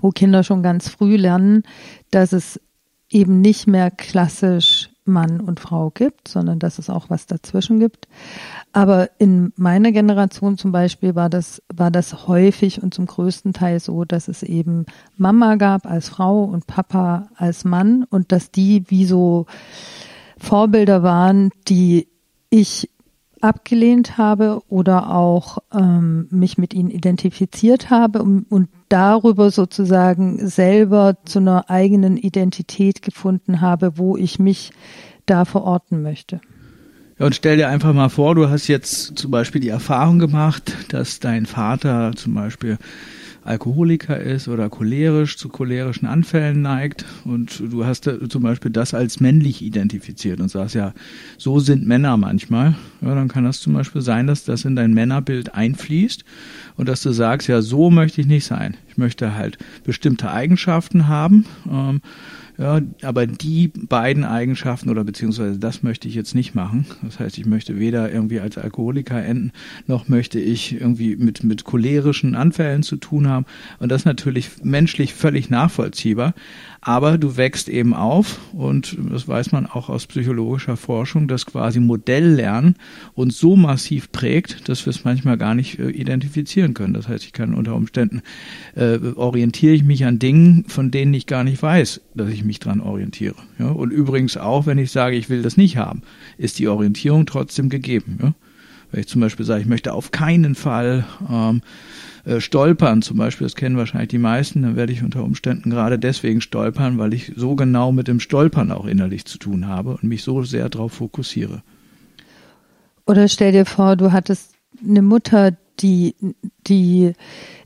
wo 0.00 0.10
Kinder 0.10 0.42
schon 0.42 0.62
ganz 0.62 0.88
früh 0.88 1.16
lernen, 1.16 1.62
dass 2.10 2.32
es 2.32 2.60
eben 3.10 3.40
nicht 3.40 3.66
mehr 3.66 3.90
klassisch 3.90 4.90
Mann 5.08 5.40
und 5.40 5.60
Frau 5.60 5.90
gibt, 5.90 6.28
sondern 6.28 6.58
dass 6.58 6.78
es 6.78 6.90
auch 6.90 7.10
was 7.10 7.26
dazwischen 7.26 7.80
gibt. 7.80 8.06
Aber 8.72 9.10
in 9.18 9.52
meiner 9.56 9.92
Generation 9.92 10.58
zum 10.58 10.72
Beispiel 10.72 11.14
war 11.14 11.28
das, 11.28 11.62
war 11.74 11.90
das 11.90 12.28
häufig 12.28 12.82
und 12.82 12.94
zum 12.94 13.06
größten 13.06 13.52
Teil 13.52 13.80
so, 13.80 14.04
dass 14.04 14.28
es 14.28 14.42
eben 14.42 14.86
Mama 15.16 15.56
gab 15.56 15.86
als 15.86 16.08
Frau 16.08 16.44
und 16.44 16.66
Papa 16.66 17.28
als 17.36 17.64
Mann 17.64 18.04
und 18.04 18.30
dass 18.30 18.50
die 18.50 18.84
wie 18.88 19.06
so 19.06 19.46
Vorbilder 20.38 21.02
waren, 21.02 21.50
die 21.66 22.08
ich 22.50 22.90
abgelehnt 23.42 24.18
habe 24.18 24.62
oder 24.68 25.10
auch 25.10 25.58
ähm, 25.72 26.28
mich 26.30 26.58
mit 26.58 26.74
ihnen 26.74 26.90
identifiziert 26.90 27.90
habe 27.90 28.22
und, 28.22 28.46
und 28.50 28.68
darüber 28.88 29.50
sozusagen 29.50 30.46
selber 30.46 31.16
zu 31.24 31.38
einer 31.38 31.70
eigenen 31.70 32.16
Identität 32.16 33.02
gefunden 33.02 33.60
habe, 33.60 33.98
wo 33.98 34.16
ich 34.16 34.38
mich 34.38 34.72
da 35.26 35.44
verorten 35.44 36.02
möchte. 36.02 36.40
Ja, 37.18 37.26
und 37.26 37.34
stell 37.34 37.56
dir 37.56 37.68
einfach 37.68 37.92
mal 37.92 38.08
vor, 38.08 38.34
du 38.34 38.48
hast 38.48 38.68
jetzt 38.68 39.18
zum 39.18 39.30
Beispiel 39.30 39.60
die 39.60 39.68
Erfahrung 39.68 40.18
gemacht, 40.18 40.72
dass 40.88 41.18
dein 41.18 41.46
Vater 41.46 42.12
zum 42.14 42.34
Beispiel 42.34 42.78
Alkoholiker 43.48 44.20
ist 44.20 44.46
oder 44.46 44.68
cholerisch 44.68 45.38
zu 45.38 45.48
cholerischen 45.48 46.06
Anfällen 46.06 46.62
neigt 46.62 47.04
und 47.24 47.62
du 47.70 47.86
hast 47.86 48.10
zum 48.28 48.42
Beispiel 48.42 48.70
das 48.70 48.94
als 48.94 49.20
männlich 49.20 49.62
identifiziert 49.62 50.40
und 50.40 50.50
sagst 50.50 50.74
ja, 50.74 50.92
so 51.38 51.58
sind 51.58 51.86
Männer 51.86 52.16
manchmal, 52.16 52.74
ja, 53.00 53.14
dann 53.14 53.28
kann 53.28 53.44
das 53.44 53.60
zum 53.60 53.72
Beispiel 53.72 54.02
sein, 54.02 54.26
dass 54.26 54.44
das 54.44 54.64
in 54.64 54.76
dein 54.76 54.92
Männerbild 54.92 55.54
einfließt 55.54 56.24
und 56.76 56.88
dass 56.88 57.02
du 57.02 57.12
sagst, 57.12 57.48
ja, 57.48 57.62
so 57.62 57.90
möchte 57.90 58.20
ich 58.20 58.26
nicht 58.26 58.44
sein. 58.44 58.76
Ich 58.88 58.98
möchte 58.98 59.34
halt 59.34 59.58
bestimmte 59.84 60.30
Eigenschaften 60.30 61.08
haben. 61.08 61.46
Ähm, 61.70 62.00
ja, 62.58 62.80
aber 63.02 63.28
die 63.28 63.68
beiden 63.68 64.24
Eigenschaften 64.24 64.90
oder 64.90 65.04
beziehungsweise 65.04 65.60
das 65.60 65.84
möchte 65.84 66.08
ich 66.08 66.16
jetzt 66.16 66.34
nicht 66.34 66.56
machen. 66.56 66.86
Das 67.02 67.20
heißt, 67.20 67.38
ich 67.38 67.46
möchte 67.46 67.78
weder 67.78 68.12
irgendwie 68.12 68.40
als 68.40 68.58
Alkoholiker 68.58 69.24
enden, 69.24 69.52
noch 69.86 70.08
möchte 70.08 70.40
ich 70.40 70.80
irgendwie 70.80 71.14
mit, 71.14 71.44
mit 71.44 71.62
cholerischen 71.62 72.34
Anfällen 72.34 72.82
zu 72.82 72.96
tun 72.96 73.28
haben. 73.28 73.46
Und 73.78 73.90
das 73.90 74.04
natürlich 74.04 74.50
menschlich 74.64 75.14
völlig 75.14 75.50
nachvollziehbar. 75.50 76.34
Aber 76.80 77.18
du 77.18 77.36
wächst 77.36 77.68
eben 77.68 77.92
auf 77.92 78.38
und 78.52 78.96
das 79.10 79.26
weiß 79.26 79.52
man 79.52 79.66
auch 79.66 79.88
aus 79.88 80.06
psychologischer 80.06 80.76
Forschung, 80.76 81.26
dass 81.26 81.46
quasi 81.46 81.80
Modelllernen 81.80 82.76
uns 83.14 83.38
so 83.38 83.56
massiv 83.56 84.12
prägt, 84.12 84.68
dass 84.68 84.86
wir 84.86 84.90
es 84.90 85.04
manchmal 85.04 85.36
gar 85.36 85.54
nicht 85.54 85.78
äh, 85.78 85.90
identifizieren 85.90 86.74
können. 86.74 86.94
Das 86.94 87.08
heißt, 87.08 87.24
ich 87.24 87.32
kann 87.32 87.54
unter 87.54 87.74
Umständen 87.74 88.22
äh, 88.76 88.98
orientiere 89.16 89.74
ich 89.74 89.84
mich 89.84 90.04
an 90.04 90.18
Dingen, 90.18 90.64
von 90.68 90.90
denen 90.90 91.14
ich 91.14 91.26
gar 91.26 91.44
nicht 91.44 91.62
weiß, 91.62 92.00
dass 92.14 92.30
ich 92.30 92.44
mich 92.44 92.60
dran 92.60 92.80
orientiere. 92.80 93.36
Ja? 93.58 93.70
Und 93.70 93.90
übrigens 93.90 94.36
auch, 94.36 94.66
wenn 94.66 94.78
ich 94.78 94.92
sage, 94.92 95.16
ich 95.16 95.28
will 95.28 95.42
das 95.42 95.56
nicht 95.56 95.76
haben, 95.76 96.02
ist 96.36 96.58
die 96.58 96.68
Orientierung 96.68 97.26
trotzdem 97.26 97.70
gegeben. 97.70 98.18
Ja? 98.22 98.34
Wenn 98.90 99.00
ich 99.00 99.08
zum 99.08 99.20
Beispiel 99.20 99.44
sage, 99.44 99.60
ich 99.60 99.66
möchte 99.68 99.92
auf 99.92 100.10
keinen 100.10 100.54
Fall 100.54 101.04
ähm, 101.30 101.62
äh, 102.24 102.40
stolpern, 102.40 103.02
zum 103.02 103.16
Beispiel, 103.16 103.46
das 103.46 103.54
kennen 103.54 103.76
wahrscheinlich 103.76 104.08
die 104.08 104.18
meisten, 104.18 104.62
dann 104.62 104.76
werde 104.76 104.92
ich 104.92 105.02
unter 105.02 105.22
Umständen 105.24 105.70
gerade 105.70 105.98
deswegen 105.98 106.40
stolpern, 106.40 106.98
weil 106.98 107.12
ich 107.14 107.32
so 107.36 107.54
genau 107.54 107.92
mit 107.92 108.08
dem 108.08 108.20
Stolpern 108.20 108.72
auch 108.72 108.86
innerlich 108.86 109.24
zu 109.26 109.38
tun 109.38 109.66
habe 109.66 109.90
und 109.90 110.04
mich 110.04 110.22
so 110.22 110.42
sehr 110.42 110.68
darauf 110.68 110.92
fokussiere. 110.92 111.62
Oder 113.06 113.28
stell 113.28 113.52
dir 113.52 113.64
vor, 113.64 113.96
du 113.96 114.12
hattest 114.12 114.52
eine 114.86 115.02
Mutter, 115.02 115.56
die, 115.80 116.14
die 116.66 117.12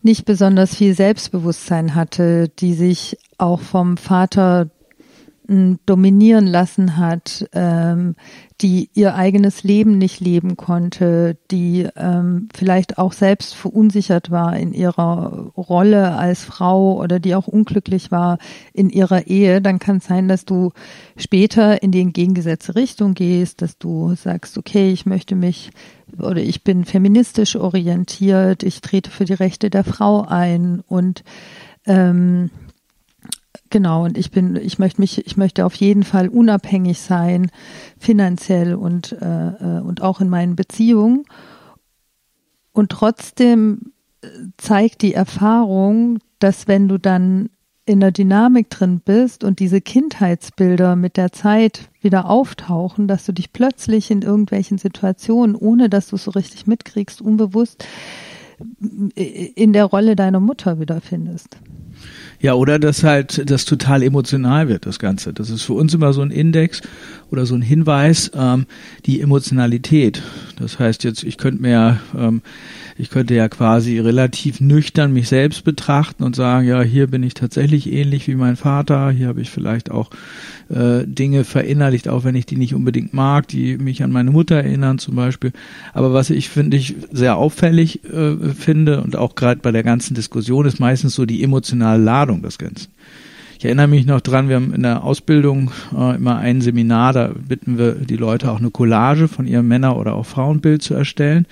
nicht 0.03 0.25
besonders 0.25 0.77
viel 0.77 0.95
Selbstbewusstsein 0.95 1.95
hatte, 1.95 2.49
die 2.49 2.75
sich 2.75 3.17
auch 3.39 3.61
vom 3.61 3.97
Vater 3.97 4.71
dominieren 5.49 6.47
lassen 6.47 6.97
hat, 6.97 7.49
ähm, 7.53 8.15
die 8.61 8.91
ihr 8.95 9.17
eigenes 9.17 9.65
Leben 9.65 9.99
nicht 9.99 10.21
leben 10.21 10.57
konnte, 10.57 11.37
die 11.51 11.89
ähm, 11.97 12.49
vielleicht 12.55 12.97
auch 12.97 13.13
selbst 13.13 13.55
verunsichert 13.55 14.31
war 14.31 14.57
in 14.57 14.73
ihrer 14.73 15.51
Rolle 15.57 16.13
als 16.13 16.45
Frau 16.45 16.97
oder 16.97 17.19
die 17.19 17.35
auch 17.35 17.49
unglücklich 17.49 18.13
war 18.13 18.39
in 18.73 18.89
ihrer 18.89 19.27
Ehe, 19.27 19.61
dann 19.61 19.81
kann 19.81 19.97
es 19.97 20.05
sein, 20.05 20.29
dass 20.29 20.45
du 20.45 20.71
später 21.17 21.83
in 21.83 21.91
die 21.91 22.01
entgegengesetzte 22.01 22.77
Richtung 22.77 23.15
gehst, 23.15 23.63
dass 23.63 23.79
du 23.79 24.15
sagst, 24.15 24.57
okay, 24.59 24.93
ich 24.93 25.07
möchte 25.07 25.35
mich 25.35 25.71
oder 26.19 26.41
ich 26.41 26.63
bin 26.63 26.85
feministisch 26.85 27.57
orientiert, 27.57 28.63
ich 28.63 28.81
trete 28.81 29.11
für 29.11 29.25
die 29.25 29.33
Rechte 29.33 29.71
der 29.71 29.83
Frau 29.83 30.23
ein 30.23 30.83
und 30.87 31.25
ähm, 31.85 32.51
Genau, 33.73 34.05
und 34.05 34.19
ich 34.19 34.31
bin, 34.31 34.57
ich 34.57 34.79
möchte 34.79 35.01
mich, 35.01 35.27
ich 35.27 35.39
möchte 35.39 35.65
auf 35.65 35.75
jeden 35.77 36.03
Fall 36.03 36.29
unabhängig 36.29 37.01
sein, 37.01 37.51
finanziell 37.99 38.75
und, 38.75 39.13
äh, 39.13 39.79
äh, 39.79 39.81
und 39.81 40.03
auch 40.03 40.21
in 40.21 40.29
meinen 40.29 40.57
Beziehungen. 40.57 41.25
Und 42.73 42.91
trotzdem 42.91 43.93
äh, 44.21 44.29
zeigt 44.59 45.01
die 45.01 45.15
Erfahrung, 45.15 46.19
dass 46.39 46.69
wenn 46.69 46.87
du 46.87 46.99
dann 46.99 47.49
in 47.87 48.01
der 48.01 48.13
Dynamik 48.13 48.69
drin 48.69 49.01
bist 49.03 49.43
und 49.43 49.59
diese 49.59 49.81
Kindheitsbilder 49.81 50.95
mit 50.95 51.17
der 51.17 51.33
Zeit 51.33 51.89
wieder 52.03 52.29
auftauchen, 52.29 53.09
dass 53.09 53.25
du 53.25 53.33
dich 53.33 53.55
plötzlich 53.55 54.11
in 54.11 54.21
irgendwelchen 54.21 54.77
Situationen, 54.77 55.57
ohne 55.57 55.89
dass 55.89 56.09
du 56.09 56.17
es 56.17 56.25
so 56.25 56.33
richtig 56.33 56.67
mitkriegst, 56.67 57.23
unbewusst 57.23 57.87
äh, 59.15 59.23
in 59.23 59.73
der 59.73 59.87
Rolle 59.87 60.15
deiner 60.15 60.41
Mutter 60.41 60.79
wiederfindest. 60.79 61.57
Ja, 62.41 62.55
oder 62.55 62.81
dass 62.81 63.05
halt 63.05 63.49
das 63.51 63.65
total 63.65 64.03
emotional 64.03 64.69
wird, 64.69 64.87
das 64.87 64.99
Ganze. 64.99 65.33
Das 65.33 65.49
ist 65.49 65.63
für 65.63 65.75
uns 65.75 65.95
immer 65.95 66.13
so 66.13 66.23
ein 66.23 66.33
Index 66.33 66.83
oder 67.31 67.47
so 67.47 67.55
ein 67.55 67.63
Hinweis, 67.63 68.33
ähm, 68.35 68.67
die 69.07 69.21
Emotionalität. 69.21 70.23
Das 70.59 70.79
heißt 70.79 71.05
jetzt, 71.05 71.23
ich 71.23 71.39
könnte 71.39 71.63
mir, 71.63 72.01
ähm, 72.19 72.43
ich 72.99 73.11
könnte 73.11 73.35
ja 73.35 73.49
quasi 73.49 73.99
relativ 74.01 74.61
nüchtern 74.61 75.13
mich 75.13 75.29
selbst 75.29 75.65
betrachten 75.65 76.25
und 76.25 76.35
sagen, 76.35 76.67
ja, 76.67 76.83
hier 76.83 77.07
bin 77.07 77.23
ich 77.23 77.35
tatsächlich 77.35 77.91
ähnlich 77.93 78.27
wie 78.27 78.35
mein 78.35 78.57
Vater, 78.57 79.11
hier 79.11 79.29
habe 79.29 79.41
ich 79.41 79.51
vielleicht 79.51 79.91
auch 79.91 80.11
äh, 80.69 81.07
Dinge 81.07 81.45
verinnerlicht, 81.45 82.09
auch 82.09 82.25
wenn 82.25 82.35
ich 82.35 82.47
die 82.47 82.57
nicht 82.57 82.75
unbedingt 82.75 83.15
mag, 83.15 83.49
die 83.49 83.77
mich 83.77 84.03
an 84.03 84.11
meine 84.11 84.31
Mutter 84.31 84.57
erinnern 84.57 84.99
zum 84.99 85.15
Beispiel. 85.15 85.53
Aber 85.93 86.13
was 86.13 86.31
ich 86.31 86.49
finde 86.49 86.77
ich 86.77 86.97
sehr 87.13 87.37
auffällig 87.37 88.05
äh, 88.05 88.37
finde 88.55 89.01
und 89.01 89.17
auch 89.17 89.35
gerade 89.35 89.61
bei 89.61 89.71
der 89.71 89.83
ganzen 89.83 90.15
Diskussion 90.15 90.67
ist 90.67 90.81
meistens 90.81 91.15
so 91.15 91.25
die 91.25 91.43
emotionale 91.43 91.92
Ladung 91.99 92.43
des 92.43 92.59
Ganzen. 92.59 92.93
Ich 93.59 93.65
erinnere 93.65 93.87
mich 93.87 94.07
noch 94.07 94.21
dran, 94.21 94.49
wir 94.49 94.57
haben 94.57 94.75
in 94.75 94.83
der 94.83 95.05
Ausbildung 95.05 95.71
äh, 95.97 96.17
immer 96.17 96.37
ein 96.39 96.61
Seminar, 96.61 97.13
da 97.13 97.29
bitten 97.29 97.79
wir 97.79 97.93
die 97.93 98.17
Leute 98.17 98.51
auch 98.51 98.59
eine 98.59 98.71
Collage 98.71 99.29
von 99.29 99.47
ihrem 99.47 99.69
Männer- 99.69 99.97
oder 99.97 100.15
auch 100.15 100.27
Frauenbild 100.27 100.83
zu 100.83 100.95
erstellen. 100.95 101.47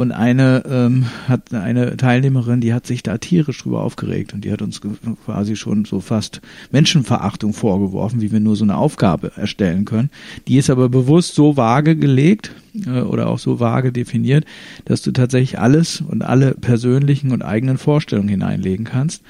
Und 0.00 0.12
eine 0.12 0.62
ähm, 0.66 1.04
hat 1.28 1.52
eine 1.52 1.94
Teilnehmerin, 1.98 2.62
die 2.62 2.72
hat 2.72 2.86
sich 2.86 3.02
da 3.02 3.18
tierisch 3.18 3.58
drüber 3.58 3.82
aufgeregt 3.82 4.32
und 4.32 4.46
die 4.46 4.50
hat 4.50 4.62
uns 4.62 4.80
quasi 5.26 5.56
schon 5.56 5.84
so 5.84 6.00
fast 6.00 6.40
Menschenverachtung 6.70 7.52
vorgeworfen, 7.52 8.22
wie 8.22 8.32
wir 8.32 8.40
nur 8.40 8.56
so 8.56 8.64
eine 8.64 8.78
Aufgabe 8.78 9.32
erstellen 9.36 9.84
können. 9.84 10.08
Die 10.48 10.56
ist 10.56 10.70
aber 10.70 10.88
bewusst 10.88 11.34
so 11.34 11.58
vage 11.58 11.96
gelegt 11.96 12.50
äh, 12.86 13.02
oder 13.02 13.28
auch 13.28 13.38
so 13.38 13.60
vage 13.60 13.92
definiert, 13.92 14.46
dass 14.86 15.02
du 15.02 15.10
tatsächlich 15.10 15.58
alles 15.58 16.00
und 16.00 16.22
alle 16.22 16.54
persönlichen 16.54 17.30
und 17.30 17.42
eigenen 17.42 17.76
Vorstellungen 17.76 18.30
hineinlegen 18.30 18.86
kannst. 18.86 19.22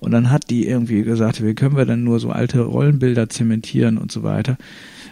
Und 0.00 0.10
dann 0.10 0.32
hat 0.32 0.50
die 0.50 0.66
irgendwie 0.66 1.04
gesagt, 1.04 1.40
wie 1.44 1.54
können 1.54 1.76
wir 1.76 1.86
denn 1.86 2.02
nur 2.02 2.18
so 2.18 2.30
alte 2.30 2.62
Rollenbilder 2.62 3.28
zementieren 3.28 3.96
und 3.96 4.10
so 4.10 4.24
weiter. 4.24 4.58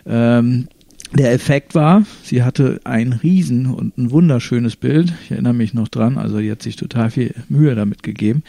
Ähm, 0.06 0.66
der 1.12 1.32
Effekt 1.32 1.74
war, 1.74 2.04
sie 2.22 2.42
hatte 2.42 2.80
ein 2.84 3.12
riesen 3.12 3.66
und 3.66 3.98
ein 3.98 4.10
wunderschönes 4.10 4.76
Bild. 4.76 5.12
Ich 5.24 5.30
erinnere 5.30 5.54
mich 5.54 5.74
noch 5.74 5.88
dran, 5.88 6.18
also 6.18 6.38
die 6.38 6.50
hat 6.50 6.62
sich 6.62 6.76
total 6.76 7.10
viel 7.10 7.34
Mühe 7.48 7.74
damit 7.74 8.02
gegeben, 8.02 8.42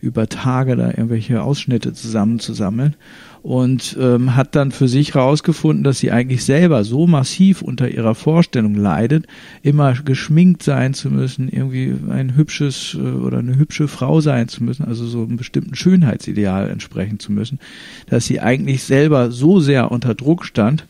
über 0.00 0.28
Tage 0.28 0.76
da 0.76 0.88
irgendwelche 0.88 1.42
Ausschnitte 1.42 1.92
zusammenzusammeln 1.94 2.96
und 3.42 3.96
ähm, 4.00 4.36
hat 4.36 4.54
dann 4.54 4.70
für 4.70 4.86
sich 4.86 5.16
rausgefunden, 5.16 5.82
dass 5.82 5.98
sie 5.98 6.12
eigentlich 6.12 6.44
selber 6.44 6.84
so 6.84 7.08
massiv 7.08 7.60
unter 7.60 7.88
ihrer 7.88 8.14
Vorstellung 8.14 8.76
leidet, 8.76 9.26
immer 9.62 9.94
geschminkt 9.94 10.62
sein 10.62 10.94
zu 10.94 11.10
müssen, 11.10 11.48
irgendwie 11.48 11.92
ein 12.08 12.36
hübsches 12.36 12.94
äh, 12.94 13.00
oder 13.00 13.38
eine 13.38 13.56
hübsche 13.56 13.88
Frau 13.88 14.20
sein 14.20 14.46
zu 14.46 14.62
müssen, 14.62 14.84
also 14.84 15.06
so 15.06 15.24
einem 15.24 15.36
bestimmten 15.36 15.74
Schönheitsideal 15.74 16.70
entsprechen 16.70 17.18
zu 17.18 17.32
müssen, 17.32 17.58
dass 18.06 18.26
sie 18.26 18.40
eigentlich 18.40 18.84
selber 18.84 19.32
so 19.32 19.58
sehr 19.58 19.90
unter 19.90 20.14
Druck 20.14 20.44
stand, 20.44 20.86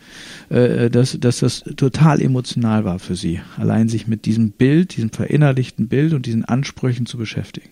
äh, 0.51 0.91
dass, 0.91 1.19
dass 1.19 1.41
das 1.41 1.65
total 1.77 2.21
emotional 2.21 2.85
war 2.85 2.99
für 2.99 3.17
sie, 3.17 3.41
allein 3.57 3.89
sich 3.89 4.07
mit 4.07 4.27
diesem 4.27 4.51
Bild, 4.51 4.95
diesem 4.97 5.11
verinnerlichten 5.11 5.89
Bild 5.89 6.13
und 6.13 6.27
diesen 6.27 6.45
Ansprüchen 6.45 7.07
zu 7.07 7.17
beschäftigen. 7.17 7.71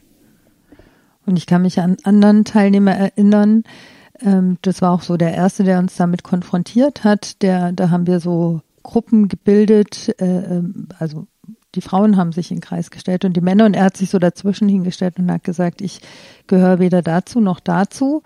Und 1.26 1.36
ich 1.36 1.46
kann 1.46 1.62
mich 1.62 1.78
an 1.80 1.98
anderen 2.02 2.44
Teilnehmer 2.44 2.92
erinnern, 2.92 3.62
ähm, 4.22 4.58
das 4.62 4.82
war 4.82 4.92
auch 4.92 5.02
so 5.02 5.16
der 5.16 5.34
erste, 5.34 5.64
der 5.64 5.78
uns 5.78 5.96
damit 5.96 6.22
konfrontiert 6.22 7.04
hat. 7.04 7.42
Der, 7.42 7.72
da 7.72 7.90
haben 7.90 8.06
wir 8.06 8.20
so 8.20 8.60
Gruppen 8.82 9.28
gebildet, 9.28 10.14
äh, 10.20 10.56
ähm, 10.56 10.88
also 10.98 11.26
die 11.74 11.80
Frauen 11.80 12.16
haben 12.16 12.32
sich 12.32 12.50
in 12.50 12.56
den 12.56 12.62
Kreis 12.62 12.90
gestellt 12.90 13.24
und 13.24 13.36
die 13.36 13.40
Männer 13.40 13.64
und 13.64 13.74
er 13.74 13.84
hat 13.84 13.96
sich 13.96 14.10
so 14.10 14.18
dazwischen 14.18 14.68
hingestellt 14.68 15.18
und 15.18 15.30
hat 15.30 15.44
gesagt, 15.44 15.80
ich 15.80 16.00
gehöre 16.46 16.80
weder 16.80 17.00
dazu 17.00 17.40
noch 17.40 17.60
dazu. 17.60 18.22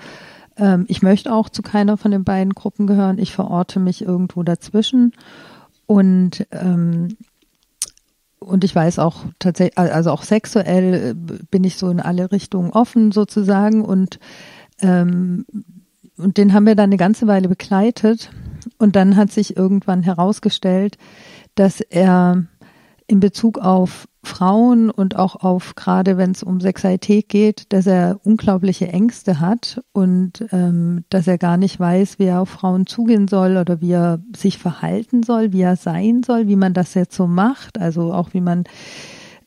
Ähm, 0.57 0.87
ich 0.89 1.03
möchte 1.03 1.33
auch 1.33 1.49
zu 1.49 1.63
keiner 1.63 1.97
von 1.97 2.11
den 2.11 2.25
beiden 2.25 2.55
Gruppen 2.55 2.87
gehören. 2.87 3.19
Ich 3.19 3.33
verorte 3.35 3.81
mich 3.81 4.03
irgendwo 4.03 4.43
dazwischen 4.43 5.13
und 5.87 6.47
ähm, 6.51 7.17
und 8.39 8.63
ich 8.63 8.75
weiß 8.75 8.99
auch 8.99 9.25
tatsächlich, 9.39 9.79
also 9.79 10.11
auch 10.11 10.23
sexuell 10.23 10.95
äh, 10.95 11.15
bin 11.51 11.65
ich 11.65 11.77
so 11.77 11.89
in 11.89 12.01
alle 12.01 12.31
Richtungen 12.31 12.71
offen 12.71 13.11
sozusagen 13.11 13.83
und 13.83 14.19
ähm, 14.81 15.47
und 16.17 16.37
den 16.37 16.53
haben 16.53 16.67
wir 16.67 16.75
dann 16.75 16.91
eine 16.91 16.97
ganze 16.97 17.27
Weile 17.27 17.49
begleitet. 17.49 18.31
Und 18.79 18.97
dann 18.97 19.17
hat 19.17 19.31
sich 19.31 19.57
irgendwann 19.57 20.03
herausgestellt, 20.03 20.97
dass 21.55 21.81
er 21.81 22.47
in 23.07 23.21
Bezug 23.21 23.59
auf 23.59 24.09
Frauen 24.23 24.91
und 24.91 25.17
auch 25.17 25.37
auf 25.37 25.75
gerade 25.75 26.17
wenn 26.17 26.31
es 26.31 26.43
um 26.43 26.61
Sexualität 26.61 27.29
geht, 27.29 27.73
dass 27.73 27.87
er 27.87 28.19
unglaubliche 28.25 28.89
Ängste 28.89 29.41
hat 29.41 29.83
und 29.93 30.47
ähm, 30.51 31.05
dass 31.11 31.27
er 31.27 31.37
gar 31.37 31.59
nicht 31.59 31.79
weiß, 31.79 32.19
wie 32.19 32.25
er 32.25 32.41
auf 32.41 32.49
Frauen 32.49 32.87
zugehen 32.87 33.29
soll 33.29 33.59
oder 33.59 33.83
wie 33.83 33.93
er 33.93 34.21
sich 34.35 34.57
verhalten 34.57 35.23
soll, 35.23 35.53
wie 35.53 35.61
er 35.61 35.77
sein 35.77 36.23
soll, 36.23 36.49
wie 36.49 36.57
man 36.57 36.73
das 36.73 36.95
jetzt 36.95 37.15
so 37.15 37.27
macht, 37.27 37.79
also 37.79 38.15
auch 38.15 38.33
wie 38.33 38.41
man 38.41 38.65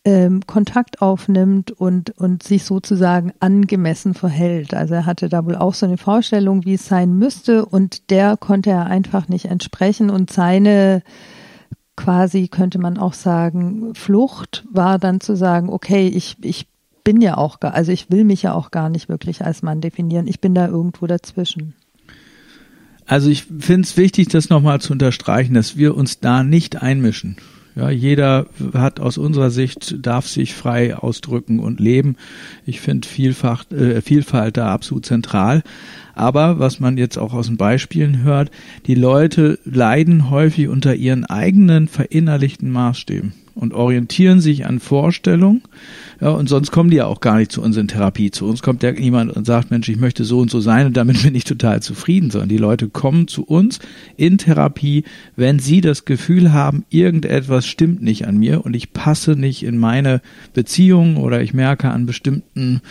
ähm, 0.07 0.47
Kontakt 0.47 1.01
aufnimmt 1.01 1.71
und, 1.71 2.11
und 2.11 2.41
sich 2.41 2.63
sozusagen 2.63 3.33
angemessen 3.41 4.13
verhält. 4.13 4.73
Also 4.73 4.93
er 4.93 5.05
hatte 5.05 5.27
da 5.27 5.45
wohl 5.45 5.57
auch 5.57 5.73
so 5.73 5.85
eine 5.85 5.97
Vorstellung, 5.97 6.63
wie 6.63 6.75
es 6.75 6.85
sein 6.85 7.17
müsste 7.17 7.65
und 7.65 8.09
der 8.09 8.37
konnte 8.37 8.69
er 8.69 8.85
einfach 8.85 9.27
nicht 9.27 9.45
entsprechen 9.45 10.09
und 10.09 10.31
seine 10.31 11.03
quasi 11.97 12.47
könnte 12.47 12.79
man 12.79 12.97
auch 12.97 13.13
sagen, 13.13 13.93
Flucht 13.95 14.65
war 14.71 14.97
dann 14.97 15.19
zu 15.19 15.35
sagen, 15.35 15.67
okay, 15.67 16.07
ich, 16.07 16.37
ich 16.41 16.67
bin 17.03 17.19
ja 17.19 17.35
auch 17.35 17.59
gar, 17.59 17.73
also 17.73 17.91
ich 17.91 18.09
will 18.09 18.23
mich 18.23 18.43
ja 18.43 18.53
auch 18.53 18.71
gar 18.71 18.87
nicht 18.87 19.09
wirklich 19.09 19.43
als 19.43 19.61
Mann 19.61 19.81
definieren. 19.81 20.25
Ich 20.27 20.39
bin 20.39 20.55
da 20.55 20.67
irgendwo 20.67 21.05
dazwischen. 21.05 21.73
Also 23.05 23.29
ich 23.29 23.43
finde 23.43 23.81
es 23.81 23.97
wichtig, 23.97 24.29
das 24.29 24.49
nochmal 24.49 24.79
zu 24.79 24.93
unterstreichen, 24.93 25.53
dass 25.53 25.75
wir 25.75 25.97
uns 25.97 26.21
da 26.21 26.43
nicht 26.43 26.81
einmischen. 26.81 27.35
Ja, 27.77 27.91
jeder 27.91 28.47
hat 28.73 28.99
aus 28.99 29.19
unserer 29.19 29.51
Sicht, 29.51 30.03
darf 30.03 30.27
sich 30.27 30.55
frei 30.55 30.95
ausdrücken 30.95 31.59
und 31.59 31.79
leben. 31.79 32.15
Ich 32.65 32.81
finde 32.81 33.07
Vielfalt, 33.07 33.71
äh, 33.71 34.01
Vielfalt 34.01 34.57
da 34.57 34.73
absolut 34.73 35.05
zentral. 35.05 35.61
Aber 36.17 36.57
was 36.57 36.79
man 36.79 36.97
jetzt 36.97 37.17
auch 37.17 37.33
aus 37.33 37.45
den 37.45 37.57
Beispielen 37.57 38.23
hört, 38.23 38.49
die 38.87 38.95
Leute 38.95 39.59
leiden 39.65 40.31
häufig 40.31 40.67
unter 40.67 40.95
ihren 40.95 41.25
eigenen 41.25 41.87
verinnerlichten 41.87 42.71
Maßstäben 42.71 43.33
und 43.57 43.73
orientieren 43.73 44.39
sich 44.39 44.65
an 44.65 44.79
Vorstellungen. 44.79 45.63
Ja, 46.21 46.29
und 46.29 46.47
sonst 46.47 46.71
kommen 46.71 46.89
die 46.89 46.97
ja 46.97 47.05
auch 47.05 47.19
gar 47.19 47.37
nicht 47.37 47.51
zu 47.51 47.61
uns 47.61 47.75
in 47.75 47.87
Therapie. 47.87 48.31
Zu 48.31 48.47
uns 48.47 48.61
kommt 48.61 48.83
ja 48.83 48.91
niemand 48.91 49.35
und 49.35 49.45
sagt, 49.45 49.71
Mensch, 49.71 49.89
ich 49.89 49.97
möchte 49.97 50.25
so 50.25 50.39
und 50.39 50.51
so 50.51 50.59
sein 50.59 50.87
und 50.87 50.97
damit 50.97 51.23
bin 51.23 51.35
ich 51.35 51.43
total 51.43 51.81
zufrieden, 51.81 52.29
sondern 52.29 52.49
die 52.49 52.57
Leute 52.57 52.89
kommen 52.89 53.27
zu 53.27 53.43
uns 53.43 53.79
in 54.15 54.37
Therapie, 54.37 55.03
wenn 55.35 55.59
sie 55.59 55.81
das 55.81 56.05
Gefühl 56.05 56.53
haben, 56.53 56.85
irgendetwas 56.89 57.67
stimmt 57.67 58.01
nicht 58.01 58.27
an 58.27 58.37
mir 58.37 58.63
und 58.63 58.75
ich 58.75 58.93
passe 58.93 59.31
nicht 59.31 59.63
in 59.63 59.77
meine 59.77 60.21
Beziehung 60.53 61.17
oder 61.17 61.41
ich 61.41 61.53
merke 61.53 61.89
an 61.89 62.05
bestimmten 62.05 62.81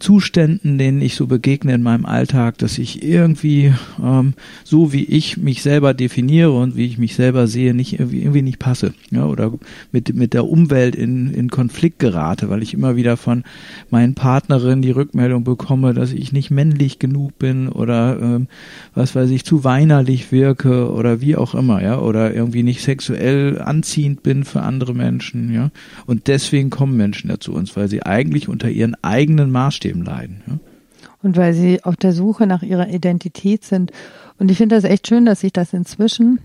Zuständen, 0.00 0.78
denen 0.78 1.00
ich 1.00 1.14
so 1.14 1.26
begegne 1.26 1.74
in 1.74 1.82
meinem 1.82 2.06
Alltag, 2.06 2.58
dass 2.68 2.76
ich 2.76 3.02
irgendwie 3.02 3.72
ähm, 3.98 4.34
so 4.62 4.92
wie 4.92 5.04
ich 5.04 5.38
mich 5.38 5.62
selber 5.62 5.94
definiere 5.94 6.52
und 6.52 6.76
wie 6.76 6.84
ich 6.84 6.98
mich 6.98 7.14
selber 7.14 7.46
sehe, 7.46 7.72
nicht 7.72 7.98
irgendwie, 7.98 8.20
irgendwie 8.20 8.42
nicht 8.42 8.58
passe. 8.58 8.92
Ja, 9.10 9.24
oder 9.24 9.54
mit, 9.90 10.14
mit 10.14 10.34
der 10.34 10.46
Umwelt 10.46 10.94
in, 10.94 11.32
in 11.32 11.48
Konflikt 11.48 11.98
gerate, 11.98 12.50
weil 12.50 12.62
ich 12.62 12.74
immer 12.74 12.94
wieder 12.94 13.16
von 13.16 13.44
meinen 13.88 14.12
Partnerinnen 14.12 14.82
die 14.82 14.90
Rückmeldung 14.90 15.44
bekomme, 15.44 15.94
dass 15.94 16.12
ich 16.12 16.34
nicht 16.34 16.50
männlich 16.50 16.98
genug 16.98 17.38
bin 17.38 17.70
oder 17.70 18.18
ähm, 18.20 18.48
was 18.94 19.14
weiß 19.14 19.30
ich, 19.30 19.46
zu 19.46 19.64
weinerlich 19.64 20.30
wirke 20.30 20.92
oder 20.92 21.22
wie 21.22 21.36
auch 21.36 21.54
immer, 21.54 21.82
ja, 21.82 21.98
oder 21.98 22.34
irgendwie 22.34 22.64
nicht 22.64 22.82
sexuell 22.82 23.62
anziehend 23.62 24.22
bin 24.22 24.44
für 24.44 24.60
andere 24.60 24.92
Menschen, 24.92 25.54
ja. 25.54 25.70
Und 26.04 26.26
deswegen 26.26 26.68
kommen 26.68 26.98
Menschen 26.98 27.28
dazu 27.28 27.54
uns, 27.54 27.74
weil 27.78 27.88
sie 27.88 28.02
eigentlich 28.02 28.46
unter 28.46 28.68
ihren 28.68 28.94
eigenen 29.02 29.50
Maßstäben 29.50 30.04
leiden. 30.04 30.42
Ja? 30.46 30.58
Und 31.22 31.36
weil 31.36 31.52
sie 31.52 31.82
auf 31.84 31.96
der 31.96 32.12
Suche 32.12 32.46
nach 32.46 32.62
ihrer 32.62 32.88
Identität 32.88 33.64
sind. 33.64 33.92
Und 34.38 34.50
ich 34.50 34.58
finde 34.58 34.76
das 34.76 34.84
echt 34.84 35.08
schön, 35.08 35.26
dass 35.26 35.40
sich 35.40 35.52
das 35.52 35.72
inzwischen 35.72 36.40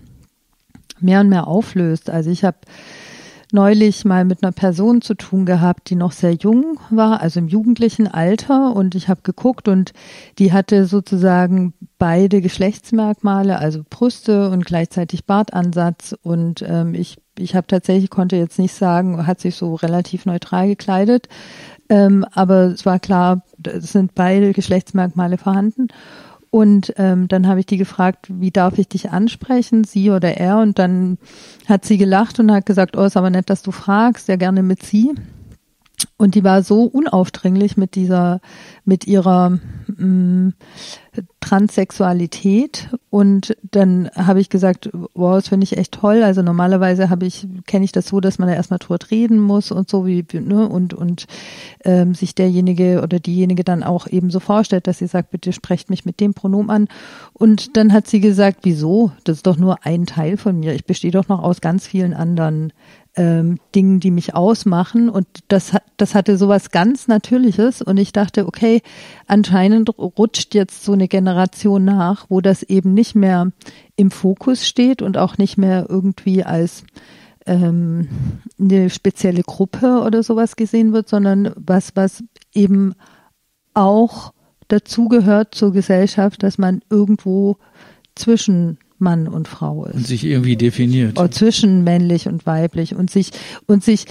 mehr 1.00 1.20
und 1.20 1.28
mehr 1.28 1.46
auflöst. 1.46 2.10
Also 2.10 2.30
ich 2.30 2.44
habe 2.44 2.58
neulich 3.54 4.04
mal 4.04 4.24
mit 4.24 4.42
einer 4.42 4.50
Person 4.50 5.00
zu 5.00 5.14
tun 5.14 5.46
gehabt, 5.46 5.88
die 5.88 5.94
noch 5.94 6.10
sehr 6.10 6.32
jung 6.32 6.80
war, 6.90 7.20
also 7.20 7.38
im 7.38 7.46
jugendlichen 7.46 8.08
Alter. 8.08 8.74
Und 8.74 8.96
ich 8.96 9.08
habe 9.08 9.20
geguckt 9.22 9.68
und 9.68 9.92
die 10.40 10.52
hatte 10.52 10.86
sozusagen 10.86 11.72
beide 11.96 12.40
Geschlechtsmerkmale, 12.40 13.58
also 13.58 13.82
Brüste 13.88 14.50
und 14.50 14.66
gleichzeitig 14.66 15.24
Bartansatz. 15.24 16.16
Und 16.22 16.64
ähm, 16.66 16.94
ich, 16.94 17.18
ich 17.38 17.54
habe 17.54 17.68
tatsächlich, 17.68 18.10
konnte 18.10 18.34
jetzt 18.34 18.58
nicht 18.58 18.74
sagen, 18.74 19.24
hat 19.24 19.40
sich 19.40 19.54
so 19.54 19.76
relativ 19.76 20.26
neutral 20.26 20.66
gekleidet. 20.66 21.28
Ähm, 21.88 22.26
aber 22.32 22.72
es 22.72 22.84
war 22.84 22.98
klar, 22.98 23.42
es 23.66 23.92
sind 23.92 24.14
beide 24.14 24.52
Geschlechtsmerkmale 24.52 25.38
vorhanden. 25.38 25.88
Und 26.50 26.94
ähm, 26.98 27.26
dann 27.26 27.48
habe 27.48 27.58
ich 27.58 27.66
die 27.66 27.78
gefragt, 27.78 28.26
wie 28.28 28.52
darf 28.52 28.78
ich 28.78 28.86
dich 28.86 29.10
ansprechen, 29.10 29.82
sie 29.82 30.10
oder 30.10 30.36
er? 30.36 30.58
Und 30.58 30.78
dann 30.78 31.18
hat 31.66 31.84
sie 31.84 31.98
gelacht 31.98 32.38
und 32.38 32.52
hat 32.52 32.64
gesagt, 32.64 32.96
oh, 32.96 33.02
ist 33.02 33.16
aber 33.16 33.30
nett, 33.30 33.50
dass 33.50 33.62
du 33.62 33.72
fragst, 33.72 34.28
ja 34.28 34.36
gerne 34.36 34.62
mit 34.62 34.84
sie. 34.84 35.10
Und 36.16 36.34
die 36.34 36.44
war 36.44 36.62
so 36.62 36.84
unaufdringlich 36.84 37.76
mit 37.76 37.94
dieser, 37.94 38.40
mit 38.84 39.06
ihrer 39.06 39.58
mh, 39.86 40.06
mm, 40.06 40.54
Transsexualität. 41.40 42.88
Und 43.10 43.56
dann 43.62 44.10
habe 44.16 44.40
ich 44.40 44.48
gesagt, 44.48 44.90
wow, 45.14 45.34
das 45.34 45.48
finde 45.48 45.64
ich 45.64 45.76
echt 45.76 45.92
toll. 45.92 46.22
Also 46.22 46.42
normalerweise 46.42 47.10
habe 47.10 47.26
ich, 47.26 47.46
kenne 47.66 47.84
ich 47.84 47.92
das 47.92 48.08
so, 48.08 48.20
dass 48.20 48.38
man 48.38 48.48
da 48.48 48.54
erstmal 48.54 48.78
drüber 48.78 48.98
reden 49.10 49.38
muss 49.38 49.70
und 49.70 49.88
so 49.88 50.06
wie, 50.06 50.24
ne, 50.32 50.68
und, 50.68 50.94
und 50.94 51.26
ähm, 51.84 52.14
sich 52.14 52.34
derjenige 52.34 53.02
oder 53.02 53.20
diejenige 53.20 53.62
dann 53.64 53.82
auch 53.82 54.06
eben 54.06 54.30
so 54.30 54.40
vorstellt, 54.40 54.86
dass 54.86 54.98
sie 54.98 55.06
sagt, 55.06 55.30
bitte 55.30 55.52
sprecht 55.52 55.90
mich 55.90 56.04
mit 56.04 56.20
dem 56.20 56.34
Pronomen 56.34 56.70
an. 56.70 56.88
Und 57.32 57.76
dann 57.76 57.92
hat 57.92 58.06
sie 58.06 58.20
gesagt, 58.20 58.60
wieso? 58.62 59.12
Das 59.24 59.36
ist 59.38 59.46
doch 59.46 59.56
nur 59.56 59.84
ein 59.84 60.06
Teil 60.06 60.36
von 60.36 60.58
mir. 60.58 60.74
Ich 60.74 60.84
bestehe 60.84 61.10
doch 61.10 61.28
noch 61.28 61.42
aus 61.42 61.60
ganz 61.60 61.86
vielen 61.86 62.14
anderen 62.14 62.72
ähm, 63.16 63.58
Dingen, 63.74 64.00
die 64.00 64.10
mich 64.10 64.34
ausmachen. 64.34 65.08
Und 65.08 65.26
das, 65.48 65.72
das 65.96 66.14
hatte 66.14 66.36
sowas 66.36 66.70
ganz 66.70 67.08
Natürliches. 67.08 67.82
Und 67.82 67.96
ich 67.96 68.12
dachte, 68.12 68.46
okay, 68.46 68.82
anscheinend 69.26 69.90
rutscht 69.98 70.54
jetzt 70.54 70.84
so 70.84 70.92
eine 70.92 71.08
Generation 71.08 71.84
nach, 71.84 72.26
wo 72.28 72.40
das 72.40 72.62
eben 72.62 72.94
nicht 72.94 73.14
mehr 73.14 73.52
im 73.96 74.10
Fokus 74.10 74.66
steht 74.66 75.02
und 75.02 75.16
auch 75.16 75.38
nicht 75.38 75.56
mehr 75.56 75.86
irgendwie 75.88 76.44
als 76.44 76.84
ähm, 77.46 78.08
eine 78.58 78.90
spezielle 78.90 79.42
Gruppe 79.42 80.00
oder 80.00 80.22
sowas 80.22 80.56
gesehen 80.56 80.92
wird, 80.92 81.08
sondern 81.08 81.52
was, 81.56 81.94
was 81.94 82.24
eben 82.52 82.94
auch 83.74 84.32
dazugehört 84.68 85.54
zur 85.54 85.72
Gesellschaft, 85.72 86.42
dass 86.42 86.58
man 86.58 86.80
irgendwo 86.90 87.58
zwischen 88.14 88.78
Mann 88.98 89.28
und 89.28 89.48
Frau 89.48 89.84
ist. 89.86 89.94
Und 89.94 90.06
sich 90.06 90.24
irgendwie 90.24 90.56
definiert. 90.56 91.18
Oder 91.18 91.30
zwischen 91.30 91.84
männlich 91.84 92.28
und 92.28 92.46
weiblich 92.46 92.94
und 92.94 93.10
sich, 93.10 93.30
und 93.66 93.82
sich, 93.82 94.06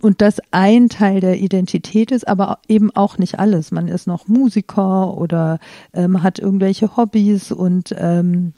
und 0.00 0.20
das 0.20 0.40
ein 0.50 0.88
Teil 0.88 1.20
der 1.20 1.38
Identität 1.38 2.10
ist, 2.10 2.26
aber 2.26 2.58
eben 2.68 2.90
auch 2.94 3.18
nicht 3.18 3.38
alles. 3.38 3.70
Man 3.70 3.88
ist 3.88 4.06
noch 4.06 4.28
Musiker 4.28 5.16
oder 5.16 5.58
ähm, 5.92 6.22
hat 6.22 6.38
irgendwelche 6.38 6.96
Hobbys 6.96 7.52
und 7.52 7.94
ähm, 7.98 8.52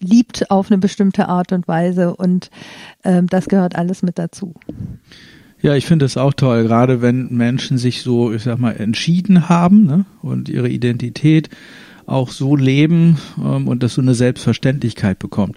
liebt 0.00 0.50
auf 0.50 0.70
eine 0.70 0.78
bestimmte 0.78 1.28
Art 1.28 1.52
und 1.52 1.68
Weise 1.68 2.14
und 2.14 2.50
ähm, 3.04 3.26
das 3.26 3.48
gehört 3.48 3.76
alles 3.76 4.02
mit 4.02 4.18
dazu. 4.18 4.54
Ja, 5.60 5.76
ich 5.76 5.86
finde 5.86 6.06
es 6.06 6.16
auch 6.16 6.32
toll, 6.32 6.64
gerade 6.64 7.02
wenn 7.02 7.28
Menschen 7.32 7.78
sich 7.78 8.02
so, 8.02 8.32
ich 8.32 8.42
sag 8.42 8.58
mal, 8.58 8.72
entschieden 8.72 9.48
haben 9.48 9.84
ne, 9.84 10.04
und 10.20 10.48
ihre 10.48 10.68
Identität 10.68 11.50
auch 12.06 12.30
so 12.30 12.56
leben 12.56 13.18
ähm, 13.38 13.68
und 13.68 13.82
das 13.82 13.94
so 13.94 14.02
eine 14.02 14.14
Selbstverständlichkeit 14.14 15.18
bekommt. 15.18 15.56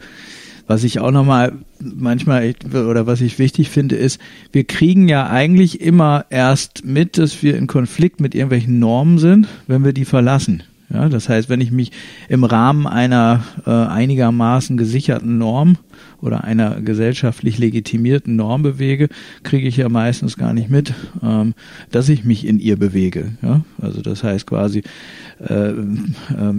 Was 0.68 0.84
ich 0.84 1.00
auch 1.00 1.12
nochmal 1.12 1.54
manchmal 1.80 2.56
oder 2.72 3.06
was 3.06 3.22
ich 3.22 3.38
wichtig 3.38 3.70
finde, 3.70 3.96
ist, 3.96 4.20
wir 4.52 4.64
kriegen 4.64 5.08
ja 5.08 5.28
eigentlich 5.30 5.80
immer 5.80 6.26
erst 6.32 6.84
mit, 6.84 7.20
dass 7.20 7.44
wir 7.44 7.56
in 7.56 7.68
Konflikt 7.68 8.20
mit 8.20 8.34
irgendwelchen 8.34 8.80
Normen 8.80 9.20
sind, 9.20 9.48
wenn 9.68 9.86
wir 9.86 9.94
die 9.94 10.06
verlassen. 10.06 10.64
Ja, 10.92 11.10
das 11.10 11.30
heißt, 11.30 11.50
wenn 11.50 11.62
ich 11.62 11.72
mich 11.72 11.92
im 12.30 12.44
Rahmen 12.44 12.88
einer 12.88 13.44
äh, 13.66 13.72
einigermaßen 13.72 14.78
gesicherten 14.78 15.38
Norm 15.38 15.78
oder 16.26 16.44
einer 16.44 16.82
gesellschaftlich 16.82 17.60
legitimierten 17.60 18.36
Norm 18.36 18.64
bewege, 18.64 19.10
kriege 19.44 19.68
ich 19.68 19.78
ja 19.78 19.90
meistens 19.90 20.38
gar 20.38 20.54
nicht 20.54 20.70
mit, 20.70 20.94
ähm, 21.22 21.54
dass 21.92 22.10
ich 22.10 22.26
mich 22.26 22.48
in 22.48 22.60
ihr 22.60 22.78
bewege. 22.78 23.34
Ja? 23.44 23.64
Also 23.80 24.02
das 24.02 24.24
heißt 24.24 24.48
quasi, 24.48 24.82
äh, 25.40 25.70
äh, 25.70 25.74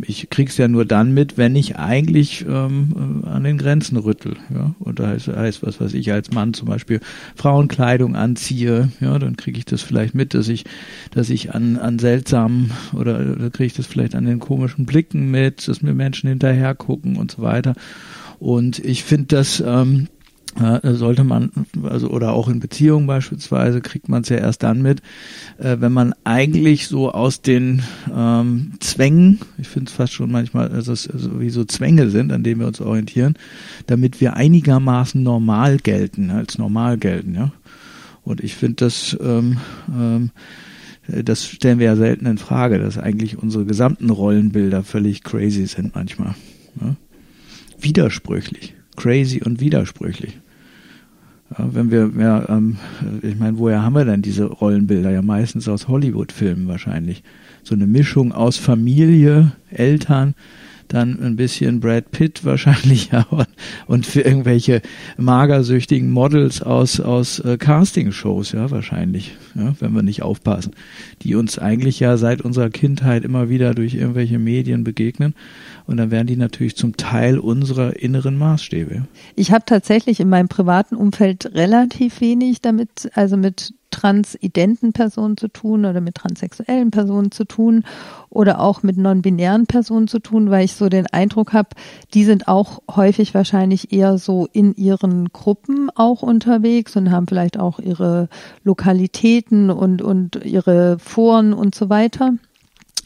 ich 0.07 0.31
krieg's 0.31 0.57
ja 0.57 0.68
nur 0.68 0.85
dann 0.85 1.12
mit, 1.12 1.37
wenn 1.37 1.57
ich 1.57 1.76
eigentlich 1.76 2.46
ähm, 2.48 3.24
an 3.24 3.42
den 3.42 3.59
Grenzen 3.59 3.96
rüttel. 3.96 4.37
Ja? 4.55 4.74
Und 4.79 5.00
da 5.00 5.09
heißt, 5.09 5.29
heißt 5.29 5.62
was, 5.64 5.81
was 5.81 5.94
ich 5.94 6.12
als 6.12 6.31
Mann 6.31 6.55
zum 6.55 6.68
Beispiel 6.68 7.00
Frauenkleidung 7.35 8.14
anziehe, 8.14 8.90
ja, 9.00 9.18
dann 9.18 9.37
kriege 9.37 9.59
ich 9.59 9.64
das 9.64 9.83
vielleicht 9.83 10.14
mit, 10.14 10.35
dass 10.35 10.48
ich, 10.48 10.64
dass 11.11 11.29
ich 11.29 11.55
an, 11.55 11.76
an 11.76 11.98
seltsamen 11.98 12.70
oder, 12.94 13.18
oder 13.18 13.50
kriege 13.50 13.66
ich 13.66 13.74
das 13.74 13.87
vielleicht 13.87 14.14
an 14.14 14.26
den 14.26 14.38
komischen 14.38 14.87
Blicken 14.87 15.31
mit, 15.31 15.66
dass 15.66 15.83
mir 15.83 15.94
Menschen 15.94 16.29
hinterher 16.29 16.74
gucken 16.74 17.16
und 17.16 17.33
so 17.33 17.42
weiter. 17.42 17.74
Und 18.38 18.79
ich 18.79 19.05
finde 19.05 19.27
das 19.37 19.62
ähm, 19.64 20.09
äh, 20.61 20.94
sollte 20.94 21.25
man, 21.25 21.51
also 21.83 22.09
oder 22.09 22.33
auch 22.33 22.49
in 22.49 22.61
Beziehungen 22.61 23.07
beispielsweise, 23.07 23.81
kriegt 23.81 24.09
man 24.09 24.22
es 24.22 24.29
ja 24.29 24.38
erst 24.38 24.62
dann 24.62 24.83
mit, 24.83 25.01
äh, 25.59 25.77
wenn 25.81 25.92
man 25.92 26.14
eigentlich 26.25 26.88
so 26.88 27.12
aus 27.12 27.42
den 27.42 27.83
ähm, 28.14 28.72
Zwängen, 28.81 29.40
ich 29.59 29.68
finde 29.68 29.90
es 29.90 29.96
fast 29.96 30.14
schon 30.14 30.31
manchmal, 30.31 30.68
also 30.68 30.92
es 30.92 31.09
also 31.09 31.40
wie 31.40 31.51
so 31.51 31.64
Zwänge 31.64 32.09
sind, 32.11 32.33
an 32.33 32.42
denen 32.42 32.61
wir 32.61 32.66
uns 32.66 32.81
orientieren, 32.81 33.35
damit 33.87 34.20
wir 34.20 34.35
einigermaßen 34.35 35.22
normal 35.22 35.77
gelten, 35.79 36.31
als 36.31 36.59
normal 36.59 36.99
gelten, 36.99 37.35
ja. 37.35 37.53
Und 38.22 38.42
ich 38.42 38.57
finde 38.57 38.87
das, 38.87 39.16
ähm, 39.20 39.59
ähm, 39.88 40.31
das 41.07 41.46
stellen 41.46 41.79
wir 41.79 41.87
ja 41.87 41.96
selten 41.96 42.27
in 42.27 42.38
Frage, 42.38 42.81
dass 42.81 42.99
eigentlich 42.99 43.38
unsere 43.38 43.64
gesamten 43.64 44.11
Rollenbilder 44.11 44.83
völlig 44.83 45.22
crazy 45.22 45.66
sind 45.66 45.94
manchmal. 45.94 46.35
Ja? 46.81 46.96
Widersprüchlich. 47.80 48.74
Crazy 48.96 49.42
und 49.42 49.60
widersprüchlich. 49.60 50.38
Ja, 51.56 51.68
wenn 51.72 51.90
wir, 51.90 52.10
ja, 52.18 52.48
ähm, 52.48 52.76
ich 53.22 53.36
meine, 53.36 53.58
woher 53.58 53.82
haben 53.82 53.94
wir 53.94 54.04
denn 54.04 54.22
diese 54.22 54.44
Rollenbilder? 54.44 55.10
Ja, 55.10 55.22
meistens 55.22 55.68
aus 55.68 55.86
Hollywood-Filmen 55.86 56.66
wahrscheinlich. 56.66 57.22
So 57.62 57.74
eine 57.74 57.86
Mischung 57.86 58.32
aus 58.32 58.56
Familie, 58.56 59.52
Eltern, 59.70 60.34
dann 60.88 61.20
ein 61.22 61.37
bisschen 61.37 61.81
Brad 61.81 62.11
Pitt 62.11 62.44
wahrscheinlich 62.44 63.11
ja, 63.12 63.27
und 63.87 64.07
für 64.07 64.22
irgendwelche 64.22 64.83
magersüchtigen 65.16 66.11
Models 66.11 66.62
aus 66.62 67.01
aus 67.01 67.40
äh, 67.40 67.57
Castingshows 67.57 68.53
ja 68.53 68.70
wahrscheinlich 68.70 69.37
ja, 69.55 69.75
wenn 69.81 69.92
wir 69.92 70.03
nicht 70.03 70.22
aufpassen 70.22 70.72
die 71.22 71.35
uns 71.35 71.59
eigentlich 71.59 72.01
ja 72.01 72.16
seit 72.16 72.42
unserer 72.42 72.70
Kindheit 72.70 73.25
immer 73.25 73.49
wieder 73.49 73.75
durch 73.75 73.94
irgendwelche 73.94 74.38
Medien 74.38 74.85
begegnen 74.85 75.35
und 75.87 75.96
dann 75.96 76.11
werden 76.11 76.27
die 76.27 76.37
natürlich 76.37 76.77
zum 76.77 76.96
Teil 76.96 77.38
unserer 77.38 77.96
inneren 77.96 78.37
Maßstäbe. 78.37 79.07
Ich 79.35 79.53
habe 79.53 79.64
tatsächlich 79.64 80.20
in 80.20 80.29
meinem 80.29 80.49
privaten 80.49 80.96
Umfeld 80.96 81.55
relativ 81.55 82.20
wenig 82.20 82.61
damit, 82.61 83.11
also 83.14 83.37
mit 83.37 83.75
transidenten 83.96 84.92
Personen 84.92 85.38
zu 85.38 85.48
tun 85.48 85.87
oder 85.87 86.02
mit 86.02 86.16
transsexuellen 86.16 86.90
Personen 86.90 87.30
zu 87.30 87.44
tun 87.44 87.82
oder 88.28 88.61
auch 88.61 88.82
mit 88.82 88.98
non-binären 88.98 89.66
Personen 89.66 90.06
zu 90.06 90.18
tun, 90.18 90.50
weil 90.50 90.66
ich 90.66 90.74
so 90.74 90.90
den 90.90 91.06
Eindruck 91.06 91.54
habe, 91.54 91.70
die 92.12 92.24
sind 92.24 92.46
auch 92.46 92.82
häufig 92.94 93.32
wahrscheinlich 93.32 93.92
eher 93.92 94.18
so 94.18 94.48
in 94.52 94.74
ihren 94.74 95.32
Gruppen 95.32 95.88
auch 95.94 96.22
unterwegs 96.22 96.94
und 96.96 97.11
haben 97.11 97.26
vielleicht 97.26 97.59
auch 97.59 97.78
ihre 97.78 98.28
Lokalitäten 98.64 99.70
und, 99.70 100.02
und 100.02 100.44
ihre 100.44 100.98
Foren 100.98 101.54
und 101.54 101.74
so 101.74 101.88
weiter. 101.88 102.35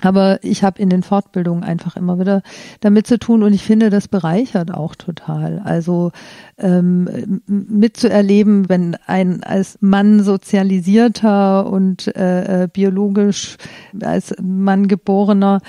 Aber 0.03 0.39
ich 0.43 0.63
habe 0.65 0.81
in 0.81 0.89
den 0.89 1.03
Fortbildungen 1.03 1.65
einfach 1.65 1.97
immer 1.97 2.19
wieder 2.19 2.43
damit 2.81 3.07
zu 3.07 3.19
tun 3.19 3.43
und 3.43 3.53
ich 3.53 3.63
finde, 3.63 3.91
das 3.91 4.09
bereichert 4.09 4.73
auch 4.73 4.95
total. 4.95 5.61
Also 5.65 6.13
ähm, 6.59 7.43
mitzuerleben, 7.47 8.69
wenn 8.69 8.97
ein 9.07 9.43
als 9.43 9.79
Mann 9.81 10.23
sozialisierter 10.23 11.71
und 11.71 12.15
äh, 12.17 12.65
äh 12.65 12.69
biologisch 12.73 13.57
als 14.03 14.35
Mann 14.41 14.89
geborener 14.89 15.61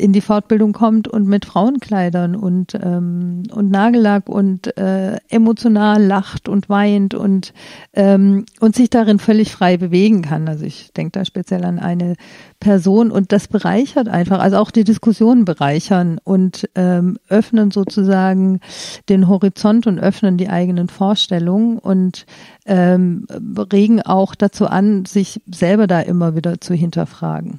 in 0.00 0.12
die 0.12 0.20
Fortbildung 0.20 0.72
kommt 0.72 1.06
und 1.06 1.26
mit 1.26 1.44
Frauenkleidern 1.44 2.34
und, 2.34 2.74
ähm, 2.74 3.42
und 3.52 3.70
Nagellack 3.70 4.28
und 4.28 4.76
äh, 4.78 5.18
emotional 5.28 6.02
lacht 6.02 6.48
und 6.48 6.68
weint 6.68 7.14
und, 7.14 7.52
ähm, 7.92 8.46
und 8.60 8.74
sich 8.74 8.90
darin 8.90 9.18
völlig 9.18 9.52
frei 9.52 9.76
bewegen 9.76 10.22
kann. 10.22 10.48
Also 10.48 10.64
ich 10.64 10.92
denke 10.92 11.12
da 11.12 11.24
speziell 11.24 11.64
an 11.64 11.78
eine 11.78 12.14
Person 12.58 13.10
und 13.10 13.32
das 13.32 13.46
bereichert 13.46 14.08
einfach, 14.08 14.40
also 14.40 14.56
auch 14.56 14.70
die 14.70 14.84
Diskussionen 14.84 15.44
bereichern 15.44 16.18
und 16.24 16.68
ähm, 16.74 17.18
öffnen 17.28 17.70
sozusagen 17.70 18.60
den 19.08 19.28
Horizont 19.28 19.86
und 19.86 19.98
öffnen 19.98 20.38
die 20.38 20.48
eigenen 20.48 20.88
Vorstellungen 20.88 21.78
und 21.78 22.26
ähm, 22.66 23.26
regen 23.72 24.02
auch 24.02 24.34
dazu 24.34 24.66
an, 24.66 25.04
sich 25.04 25.40
selber 25.50 25.86
da 25.86 26.00
immer 26.00 26.34
wieder 26.34 26.60
zu 26.60 26.74
hinterfragen 26.74 27.56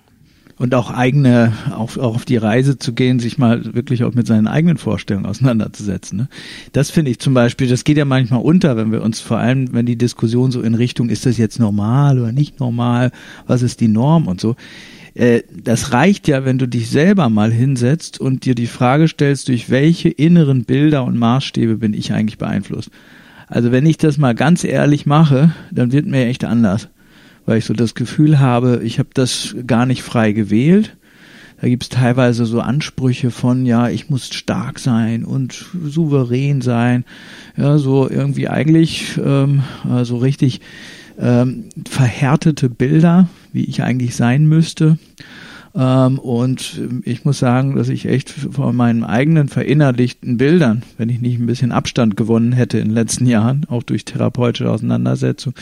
und 0.62 0.76
auch 0.76 0.92
eigene, 0.92 1.54
auch, 1.72 1.98
auch 1.98 2.14
auf 2.14 2.24
die 2.24 2.38
Reise 2.38 2.78
zu 2.78 2.94
gehen, 2.94 3.18
sich 3.18 3.40
mal 3.40 3.74
wirklich 3.74 4.04
auch 4.04 4.14
mit 4.14 4.28
seinen 4.28 4.46
eigenen 4.46 4.78
Vorstellungen 4.78 5.26
auseinanderzusetzen. 5.26 6.20
Ne? 6.20 6.30
Das 6.72 6.92
finde 6.92 7.10
ich 7.10 7.18
zum 7.18 7.34
Beispiel, 7.34 7.68
das 7.68 7.84
geht 7.84 7.98
ja 7.98 8.06
manchmal 8.06 8.44
unter, 8.44 8.78
wenn 8.78 8.92
wir 8.92 9.02
uns 9.02 9.22
vor 9.22 9.38
allem, 9.38 9.74
wenn 9.74 9.88
die 9.88 9.98
Diskussion 9.98 10.52
so 10.52 10.62
in 10.62 10.76
Richtung, 10.76 11.10
ist 11.10 11.26
das 11.26 11.40
jetzt 11.40 11.60
normal 11.60 12.20
oder 12.20 12.32
nicht 12.32 12.60
normal, 12.60 13.12
was 13.48 13.64
ist 13.64 13.82
die 13.82 13.88
Norm 13.88 14.28
und 14.28 14.40
so. 14.40 14.56
Äh, 15.16 15.42
das 15.52 15.94
reicht 15.94 16.28
ja, 16.28 16.46
wenn 16.46 16.60
du 16.60 16.68
dich 16.68 16.92
selber 16.92 17.30
mal 17.30 17.52
hinsetzt 17.52 18.22
und 18.22 18.46
dir 18.46 18.54
die 18.54 18.68
Frage 18.68 19.08
stellst, 19.08 19.48
durch 19.48 19.72
welche 19.72 20.10
inneren 20.10 20.66
Bilder 20.66 21.06
und 21.06 21.18
Maßstäbe 21.18 21.78
bin 21.78 21.96
ich 21.96 22.14
eigentlich 22.14 22.38
beeinflusst. 22.38 22.92
Also 23.48 23.72
wenn 23.72 23.88
ich 23.88 23.98
das 23.98 24.20
mal 24.20 24.36
ganz 24.36 24.64
ehrlich 24.64 25.08
mache, 25.08 25.56
dann 25.72 25.92
wird 25.92 26.06
mir 26.06 26.28
echt 26.28 26.44
anders 26.44 26.88
weil 27.46 27.58
ich 27.58 27.66
so 27.66 27.74
das 27.74 27.96
Gefühl 27.96 28.40
habe, 28.40 28.82
ich 28.84 29.00
habe 29.00 29.10
das 29.14 29.56
gar 29.66 29.86
nicht 29.86 30.04
frei 30.04 30.32
gewählt. 30.32 30.96
Da 31.62 31.68
gibt 31.68 31.84
es 31.84 31.90
teilweise 31.90 32.46
so 32.46 32.60
Ansprüche 32.60 33.30
von, 33.30 33.68
ja, 33.68 33.88
ich 33.88 34.10
muss 34.10 34.34
stark 34.34 34.80
sein 34.80 35.24
und 35.24 35.66
souverän 35.84 36.62
sein. 36.62 37.06
Ja, 37.56 37.78
so 37.78 38.10
irgendwie 38.10 38.48
eigentlich 38.48 39.20
ähm, 39.24 39.62
so 40.02 40.18
richtig 40.18 40.62
ähm, 41.20 41.66
verhärtete 41.88 42.68
Bilder, 42.68 43.30
wie 43.54 43.66
ich 43.66 43.84
eigentlich 43.84 44.16
sein 44.16 44.48
müsste. 44.48 44.98
Ähm, 45.74 46.20
und 46.20 46.82
ich 47.04 47.24
muss 47.24 47.40
sagen, 47.40 47.76
dass 47.76 47.90
ich 47.90 48.06
echt 48.06 48.30
von 48.30 48.76
meinen 48.76 49.04
eigenen 49.04 49.48
verinnerlichten 49.48 50.38
Bildern, 50.38 50.84
wenn 50.98 51.10
ich 51.10 51.22
nicht 51.22 51.40
ein 51.40 51.46
bisschen 51.46 51.72
Abstand 51.72 52.18
gewonnen 52.18 52.52
hätte 52.52 52.78
in 52.78 52.90
den 52.90 52.94
letzten 52.94 53.26
Jahren, 53.26 53.66
auch 53.70 53.84
durch 53.84 54.04
therapeutische 54.04 54.70
Auseinandersetzung, 54.70 55.54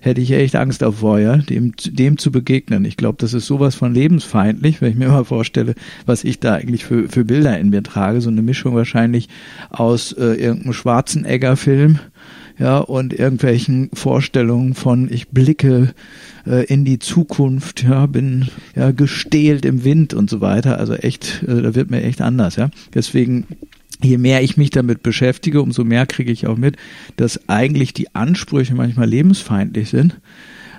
hätte 0.00 0.20
ich 0.20 0.32
echt 0.32 0.56
Angst 0.56 0.82
davor, 0.82 1.18
ja, 1.18 1.36
dem, 1.38 1.72
dem 1.76 2.18
zu 2.18 2.30
begegnen. 2.30 2.84
Ich 2.84 2.96
glaube, 2.96 3.16
das 3.18 3.32
ist 3.32 3.46
sowas 3.46 3.74
von 3.74 3.94
lebensfeindlich, 3.94 4.80
wenn 4.80 4.90
ich 4.90 4.96
mir 4.96 5.08
mal 5.10 5.24
vorstelle, 5.24 5.74
was 6.04 6.24
ich 6.24 6.40
da 6.40 6.54
eigentlich 6.54 6.84
für, 6.84 7.08
für 7.08 7.24
Bilder 7.24 7.58
in 7.58 7.70
mir 7.70 7.82
trage. 7.82 8.20
So 8.20 8.30
eine 8.30 8.42
Mischung 8.42 8.74
wahrscheinlich 8.74 9.28
aus 9.70 10.12
äh, 10.12 10.34
irgendeinem 10.34 10.74
Schwarzenegger-Film 10.74 11.98
ja, 12.58 12.78
und 12.78 13.12
irgendwelchen 13.12 13.90
Vorstellungen 13.92 14.74
von 14.74 15.12
ich 15.12 15.28
blicke 15.28 15.94
äh, 16.46 16.64
in 16.66 16.84
die 16.84 16.98
Zukunft, 16.98 17.82
ja, 17.82 18.06
bin 18.06 18.48
ja 18.76 18.92
gestählt 18.92 19.64
im 19.64 19.84
Wind 19.84 20.14
und 20.14 20.30
so 20.30 20.40
weiter. 20.40 20.78
Also 20.78 20.94
echt, 20.94 21.42
äh, 21.46 21.62
da 21.62 21.74
wird 21.74 21.90
mir 21.90 22.02
echt 22.02 22.20
anders, 22.20 22.56
ja. 22.56 22.70
Deswegen 22.94 23.46
je 24.02 24.18
mehr 24.18 24.42
ich 24.42 24.56
mich 24.56 24.70
damit 24.70 25.02
beschäftige, 25.02 25.62
umso 25.62 25.84
mehr 25.84 26.06
kriege 26.06 26.30
ich 26.30 26.46
auch 26.46 26.56
mit, 26.56 26.76
dass 27.16 27.48
eigentlich 27.48 27.94
die 27.94 28.14
Ansprüche 28.14 28.74
manchmal 28.74 29.08
lebensfeindlich 29.08 29.88
sind 29.88 30.20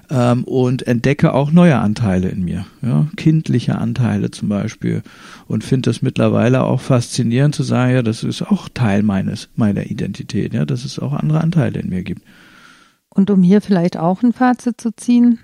ähm, 0.10 0.44
und 0.44 0.88
entdecke 0.88 1.34
auch 1.34 1.52
neue 1.52 1.78
Anteile 1.78 2.30
in 2.30 2.44
mir, 2.44 2.66
ja, 2.82 3.08
kindliche 3.16 3.78
Anteile 3.78 4.32
zum 4.32 4.50
Beispiel 4.50 5.04
und 5.48 5.64
finde 5.64 5.90
das 5.90 6.02
mittlerweile 6.02 6.64
auch 6.64 6.82
faszinierend 6.82 7.56
zu 7.56 7.64
sagen, 7.64 7.94
ja, 7.94 8.02
das 8.02 8.24
ist 8.24 8.42
auch 8.42 8.70
Teil 8.74 9.04
meines 9.04 9.50
meiner 9.56 9.86
Identität, 9.86 10.54
ja, 10.54 10.66
dass 10.66 10.86
es 10.86 11.00
auch 11.00 11.14
andere 11.14 11.42
Anteile 11.42 11.80
in 11.80 11.90
mir 11.90 12.04
gibt. 12.04 12.22
Und 13.10 13.30
um 13.30 13.44
hier 13.44 13.62
vielleicht 13.62 13.98
auch 13.98 14.24
ein 14.24 14.34
Fazit 14.34 14.80
zu 14.80 14.94
ziehen, 14.96 15.40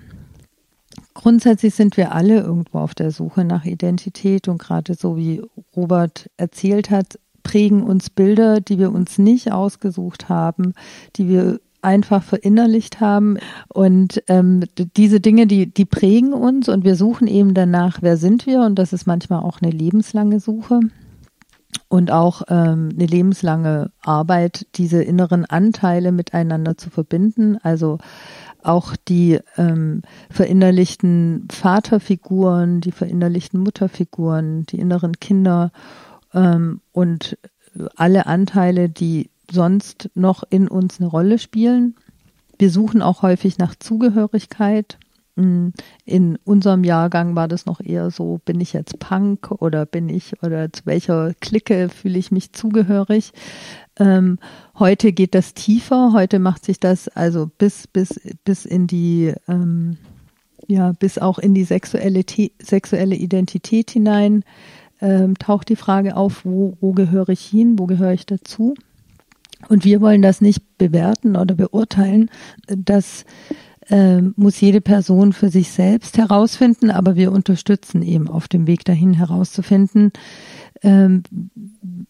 grundsätzlich 1.14 1.74
sind 1.74 1.96
wir 1.96 2.14
alle 2.14 2.40
irgendwo 2.40 2.78
auf 2.78 2.94
der 2.94 3.10
Suche 3.10 3.44
nach 3.44 3.64
Identität 3.64 4.48
und 4.48 4.58
gerade 4.58 4.94
so 4.94 5.16
wie 5.16 5.42
Robert 5.74 6.30
erzählt 6.36 6.90
hat, 6.90 7.18
prägen 7.42 7.82
uns 7.82 8.10
Bilder, 8.10 8.60
die 8.60 8.78
wir 8.78 8.92
uns 8.92 9.18
nicht 9.18 9.52
ausgesucht 9.52 10.28
haben, 10.28 10.74
die 11.16 11.28
wir 11.28 11.60
einfach 11.82 12.22
verinnerlicht 12.22 13.00
haben. 13.00 13.38
Und 13.68 14.22
ähm, 14.28 14.64
diese 14.96 15.20
Dinge, 15.20 15.46
die, 15.46 15.72
die 15.72 15.84
prägen 15.84 16.32
uns 16.32 16.68
und 16.68 16.84
wir 16.84 16.96
suchen 16.96 17.26
eben 17.26 17.54
danach, 17.54 17.98
wer 18.00 18.16
sind 18.16 18.46
wir? 18.46 18.62
Und 18.62 18.78
das 18.78 18.92
ist 18.92 19.06
manchmal 19.06 19.40
auch 19.40 19.60
eine 19.60 19.70
lebenslange 19.70 20.40
Suche 20.40 20.80
und 21.88 22.10
auch 22.10 22.42
ähm, 22.48 22.90
eine 22.94 23.06
lebenslange 23.06 23.90
Arbeit, 24.00 24.66
diese 24.76 25.02
inneren 25.02 25.44
Anteile 25.44 26.12
miteinander 26.12 26.78
zu 26.78 26.88
verbinden. 26.88 27.58
Also 27.62 27.98
auch 28.62 28.96
die 28.96 29.40
ähm, 29.56 30.02
verinnerlichten 30.30 31.48
Vaterfiguren, 31.50 32.80
die 32.80 32.92
verinnerlichten 32.92 33.60
Mutterfiguren, 33.60 34.64
die 34.66 34.78
inneren 34.78 35.18
Kinder 35.20 35.72
ähm, 36.32 36.80
und 36.92 37.36
alle 37.96 38.26
Anteile, 38.26 38.88
die 38.88 39.30
sonst 39.52 40.10
noch 40.14 40.42
in 40.48 40.68
uns 40.68 41.00
eine 41.00 41.08
Rolle 41.08 41.38
spielen. 41.38 41.94
Wir 42.58 42.70
suchen 42.70 43.02
auch 43.02 43.22
häufig 43.22 43.58
nach 43.58 43.74
Zugehörigkeit. 43.74 44.98
Mm, 45.36 45.68
in 46.04 46.38
unserem 46.44 46.84
Jahrgang 46.84 47.34
war 47.34 47.48
das 47.48 47.64
noch 47.64 47.80
eher 47.80 48.10
so, 48.10 48.40
bin 48.44 48.60
ich 48.60 48.74
jetzt 48.74 48.98
Punk 48.98 49.50
oder 49.50 49.86
bin 49.86 50.08
ich 50.08 50.42
oder 50.42 50.70
zu 50.72 50.82
welcher 50.84 51.32
Clique 51.40 51.88
fühle 51.88 52.18
ich 52.18 52.30
mich 52.30 52.52
zugehörig. 52.52 53.32
Ähm, 53.98 54.38
heute 54.78 55.12
geht 55.12 55.34
das 55.34 55.54
tiefer, 55.54 56.12
heute 56.12 56.38
macht 56.38 56.64
sich 56.64 56.80
das 56.80 57.08
also 57.08 57.50
bis, 57.58 57.86
bis, 57.86 58.20
bis 58.44 58.66
in 58.66 58.86
die, 58.86 59.32
ähm, 59.48 59.96
ja, 60.68 60.92
bis 60.92 61.18
auch 61.18 61.38
in 61.38 61.54
die 61.54 61.64
sexuelle, 61.64 62.24
sexuelle 62.60 63.16
Identität 63.16 63.90
hinein 63.90 64.44
ähm, 65.00 65.36
taucht 65.36 65.68
die 65.68 65.76
Frage 65.76 66.16
auf, 66.16 66.44
wo, 66.44 66.76
wo 66.80 66.92
gehöre 66.92 67.30
ich 67.30 67.44
hin, 67.44 67.78
wo 67.78 67.86
gehöre 67.86 68.12
ich 68.12 68.24
dazu? 68.24 68.74
Und 69.68 69.84
wir 69.84 70.00
wollen 70.00 70.22
das 70.22 70.40
nicht 70.40 70.78
bewerten 70.78 71.36
oder 71.36 71.54
beurteilen. 71.54 72.30
Das 72.66 73.24
äh, 73.88 74.20
muss 74.20 74.60
jede 74.60 74.80
Person 74.80 75.32
für 75.32 75.48
sich 75.48 75.70
selbst 75.70 76.18
herausfinden, 76.18 76.90
aber 76.90 77.16
wir 77.16 77.32
unterstützen 77.32 78.02
eben 78.02 78.28
auf 78.28 78.48
dem 78.48 78.66
Weg 78.66 78.84
dahin 78.84 79.14
herauszufinden, 79.14 80.12
ähm, 80.82 81.22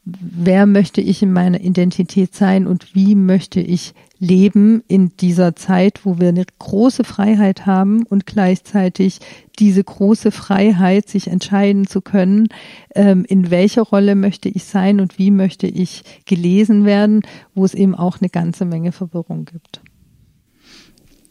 wer 0.05 0.67
möchte 0.67 1.01
ich 1.01 1.23
in 1.23 1.33
meiner 1.33 1.61
Identität 1.61 2.35
sein 2.35 2.67
und 2.67 2.95
wie 2.95 3.15
möchte 3.15 3.61
ich 3.61 3.95
leben 4.19 4.83
in 4.89 5.15
dieser 5.17 5.57
Zeit, 5.57 6.01
wo 6.05 6.19
wir 6.19 6.29
eine 6.29 6.45
große 6.59 7.05
Freiheit 7.05 7.67
haben 7.67 8.05
und 8.05 8.25
gleichzeitig 8.25 9.19
diese 9.59 9.85
große 9.85 10.31
Freiheit, 10.31 11.09
sich 11.09 11.29
entscheiden 11.29 11.87
zu 11.87 12.01
können, 12.01 12.49
ähm, 12.95 13.25
in 13.29 13.51
welcher 13.51 13.83
Rolle 13.83 14.15
möchte 14.15 14.49
ich 14.49 14.65
sein 14.65 15.01
und 15.01 15.19
wie 15.19 15.31
möchte 15.31 15.67
ich 15.67 16.05
gelesen 16.25 16.85
werden, 16.85 17.23
wo 17.55 17.65
es 17.65 17.75
eben 17.75 17.95
auch 17.95 18.21
eine 18.21 18.31
ganze 18.31 18.65
Menge 18.65 18.93
Verwirrung 18.93 19.45
gibt. 19.45 19.83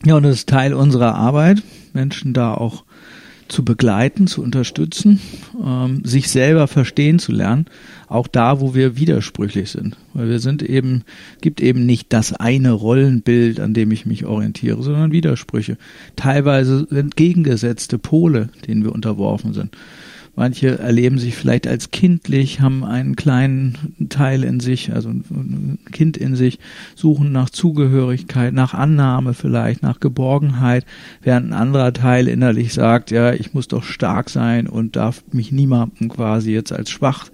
Ja, 0.05 0.17
und 0.17 0.23
das 0.23 0.35
ist 0.35 0.49
Teil 0.49 0.73
unserer 0.73 1.15
Arbeit, 1.15 1.63
Menschen 1.93 2.33
da 2.33 2.53
auch 2.53 2.83
zu 3.51 3.65
begleiten, 3.65 4.27
zu 4.27 4.41
unterstützen, 4.41 5.19
ähm, 5.63 6.01
sich 6.03 6.29
selber 6.29 6.67
verstehen 6.67 7.19
zu 7.19 7.31
lernen, 7.31 7.65
auch 8.07 8.27
da, 8.27 8.61
wo 8.61 8.73
wir 8.73 8.97
widersprüchlich 8.97 9.71
sind. 9.71 9.97
Weil 10.13 10.29
wir 10.29 10.39
sind 10.39 10.63
eben, 10.63 11.03
gibt 11.41 11.61
eben 11.61 11.85
nicht 11.85 12.13
das 12.13 12.33
eine 12.33 12.71
Rollenbild, 12.71 13.59
an 13.59 13.73
dem 13.73 13.91
ich 13.91 14.05
mich 14.05 14.25
orientiere, 14.25 14.81
sondern 14.81 15.11
Widersprüche. 15.11 15.77
Teilweise 16.15 16.87
entgegengesetzte 16.89 17.97
Pole, 17.97 18.49
denen 18.67 18.83
wir 18.83 18.93
unterworfen 18.93 19.53
sind. 19.53 19.75
Manche 20.35 20.79
erleben 20.79 21.17
sich 21.17 21.35
vielleicht 21.35 21.67
als 21.67 21.91
kindlich, 21.91 22.61
haben 22.61 22.85
einen 22.85 23.17
kleinen 23.17 24.07
Teil 24.09 24.43
in 24.43 24.61
sich, 24.61 24.93
also 24.93 25.09
ein 25.09 25.77
Kind 25.91 26.15
in 26.15 26.35
sich, 26.35 26.59
suchen 26.95 27.33
nach 27.33 27.49
Zugehörigkeit, 27.49 28.53
nach 28.53 28.73
Annahme 28.73 29.33
vielleicht, 29.33 29.83
nach 29.83 29.99
Geborgenheit, 29.99 30.85
während 31.21 31.47
ein 31.47 31.53
anderer 31.53 31.91
Teil 31.91 32.29
innerlich 32.29 32.73
sagt, 32.73 33.11
ja, 33.11 33.33
ich 33.33 33.53
muss 33.53 33.67
doch 33.67 33.83
stark 33.83 34.29
sein 34.29 34.67
und 34.67 34.95
darf 34.95 35.21
mich 35.33 35.51
niemandem 35.51 36.07
quasi 36.07 36.51
jetzt 36.51 36.71
als 36.71 36.89
schwach 36.89 37.29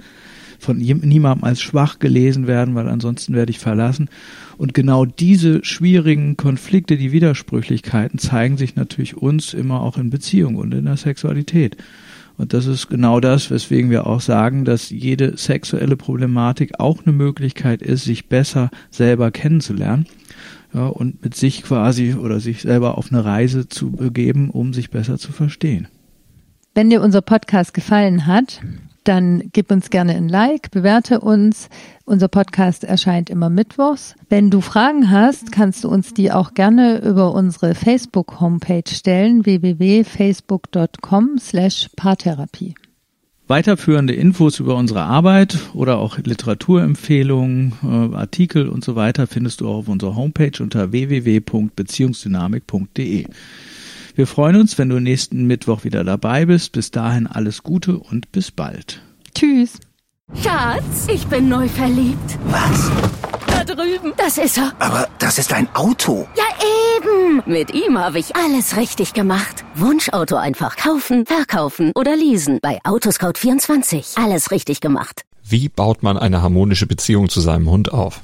von 0.59 0.77
niemandem 0.77 1.43
als 1.43 1.61
schwach 1.61 1.99
gelesen 1.99 2.47
werden, 2.47 2.73
weil 2.73 2.87
ansonsten 2.89 3.35
werde 3.35 3.51
ich 3.51 3.59
verlassen. 3.59 4.09
Und 4.57 4.73
genau 4.73 5.05
diese 5.05 5.63
schwierigen 5.63 6.35
Konflikte, 6.35 6.97
die 6.97 7.11
Widersprüchlichkeiten 7.11 8.17
zeigen 8.17 8.57
sich 8.57 8.75
natürlich 8.75 9.15
uns 9.15 9.53
immer 9.53 9.81
auch 9.81 9.99
in 9.99 10.09
Beziehung 10.09 10.55
und 10.55 10.73
in 10.73 10.85
der 10.85 10.97
Sexualität. 10.97 11.77
Und 12.37 12.53
das 12.53 12.67
ist 12.67 12.87
genau 12.87 13.19
das, 13.19 13.49
weswegen 13.49 13.89
wir 13.89 14.05
auch 14.05 14.21
sagen, 14.21 14.63
dass 14.63 14.91
jede 14.91 15.37
sexuelle 15.37 15.97
Problematik 15.97 16.79
auch 16.79 17.03
eine 17.03 17.11
Möglichkeit 17.11 17.81
ist, 17.81 18.03
sich 18.03 18.29
besser 18.29 18.69
selber 18.91 19.31
kennenzulernen. 19.31 20.05
Ja, 20.73 20.87
und 20.87 21.23
mit 21.23 21.33
sich 21.33 21.63
quasi 21.63 22.13
oder 22.13 22.39
sich 22.39 22.61
selber 22.61 22.97
auf 22.97 23.11
eine 23.11 23.25
Reise 23.25 23.67
zu 23.67 23.91
begeben, 23.91 24.49
um 24.51 24.73
sich 24.73 24.91
besser 24.91 25.17
zu 25.17 25.31
verstehen. 25.31 25.87
Wenn 26.75 26.89
dir 26.91 27.01
unser 27.01 27.21
Podcast 27.21 27.73
gefallen 27.73 28.27
hat, 28.27 28.61
dann 29.07 29.49
gib 29.53 29.71
uns 29.71 29.89
gerne 29.89 30.15
ein 30.15 30.29
Like, 30.29 30.71
bewerte 30.71 31.21
uns. 31.21 31.69
Unser 32.05 32.27
Podcast 32.27 32.83
erscheint 32.83 33.29
immer 33.29 33.49
mittwochs. 33.49 34.15
Wenn 34.29 34.49
du 34.49 34.59
Fragen 34.61 35.11
hast, 35.11 35.51
kannst 35.51 35.83
du 35.83 35.89
uns 35.89 36.13
die 36.13 36.31
auch 36.31 36.53
gerne 36.53 36.99
über 36.99 37.33
unsere 37.33 37.75
Facebook-Homepage 37.75 38.89
stellen, 38.89 39.45
www.facebook.com 39.45 41.37
slash 41.39 41.89
Paartherapie. 41.95 42.75
Weiterführende 43.47 44.13
Infos 44.13 44.59
über 44.59 44.75
unsere 44.75 45.03
Arbeit 45.03 45.57
oder 45.73 45.99
auch 45.99 46.17
Literaturempfehlungen, 46.17 47.73
äh, 47.81 48.15
Artikel 48.15 48.67
und 48.67 48.83
so 48.83 48.97
weiter 48.97 49.25
findest 49.25 49.61
du 49.61 49.69
auch 49.69 49.77
auf 49.77 49.87
unserer 49.87 50.17
Homepage 50.17 50.61
unter 50.61 50.91
www.beziehungsdynamik.de. 50.91 53.27
Wir 54.17 54.25
freuen 54.25 54.55
uns, 54.55 54.79
wenn 54.79 54.89
du 54.89 54.99
nächsten 54.99 55.45
Mittwoch 55.45 55.83
wieder 55.83 56.03
dabei 56.03 56.47
bist. 56.47 56.71
Bis 56.71 56.89
dahin 56.89 57.27
alles 57.27 57.61
Gute 57.61 57.99
und 57.99 58.31
bis 58.31 58.49
bald. 58.49 58.99
Tschüss. 59.35 59.73
Schatz, 60.41 61.07
ich 61.07 61.27
bin 61.27 61.49
neu 61.49 61.67
verliebt. 61.67 62.39
Was? 62.45 62.89
Da 63.45 63.63
drüben. 63.63 64.13
Das 64.17 64.39
ist 64.39 64.57
er. 64.57 64.73
Aber 64.79 65.07
das 65.19 65.37
ist 65.37 65.53
ein 65.53 65.67
Auto. 65.75 66.27
Ja, 66.35 66.45
eben. 66.97 67.43
Mit 67.45 67.75
ihm 67.75 67.99
habe 67.99 68.17
ich 68.17 68.35
alles 68.35 68.75
richtig 68.75 69.13
gemacht. 69.13 69.63
Wunschauto 69.75 70.35
einfach 70.35 70.77
kaufen, 70.77 71.27
verkaufen 71.27 71.91
oder 71.93 72.15
leasen. 72.15 72.57
Bei 72.59 72.79
Autoscout24. 72.85 74.19
Alles 74.19 74.49
richtig 74.49 74.81
gemacht. 74.81 75.25
Wie 75.43 75.69
baut 75.69 76.01
man 76.01 76.17
eine 76.17 76.41
harmonische 76.41 76.87
Beziehung 76.87 77.29
zu 77.29 77.39
seinem 77.39 77.69
Hund 77.69 77.93
auf? 77.93 78.23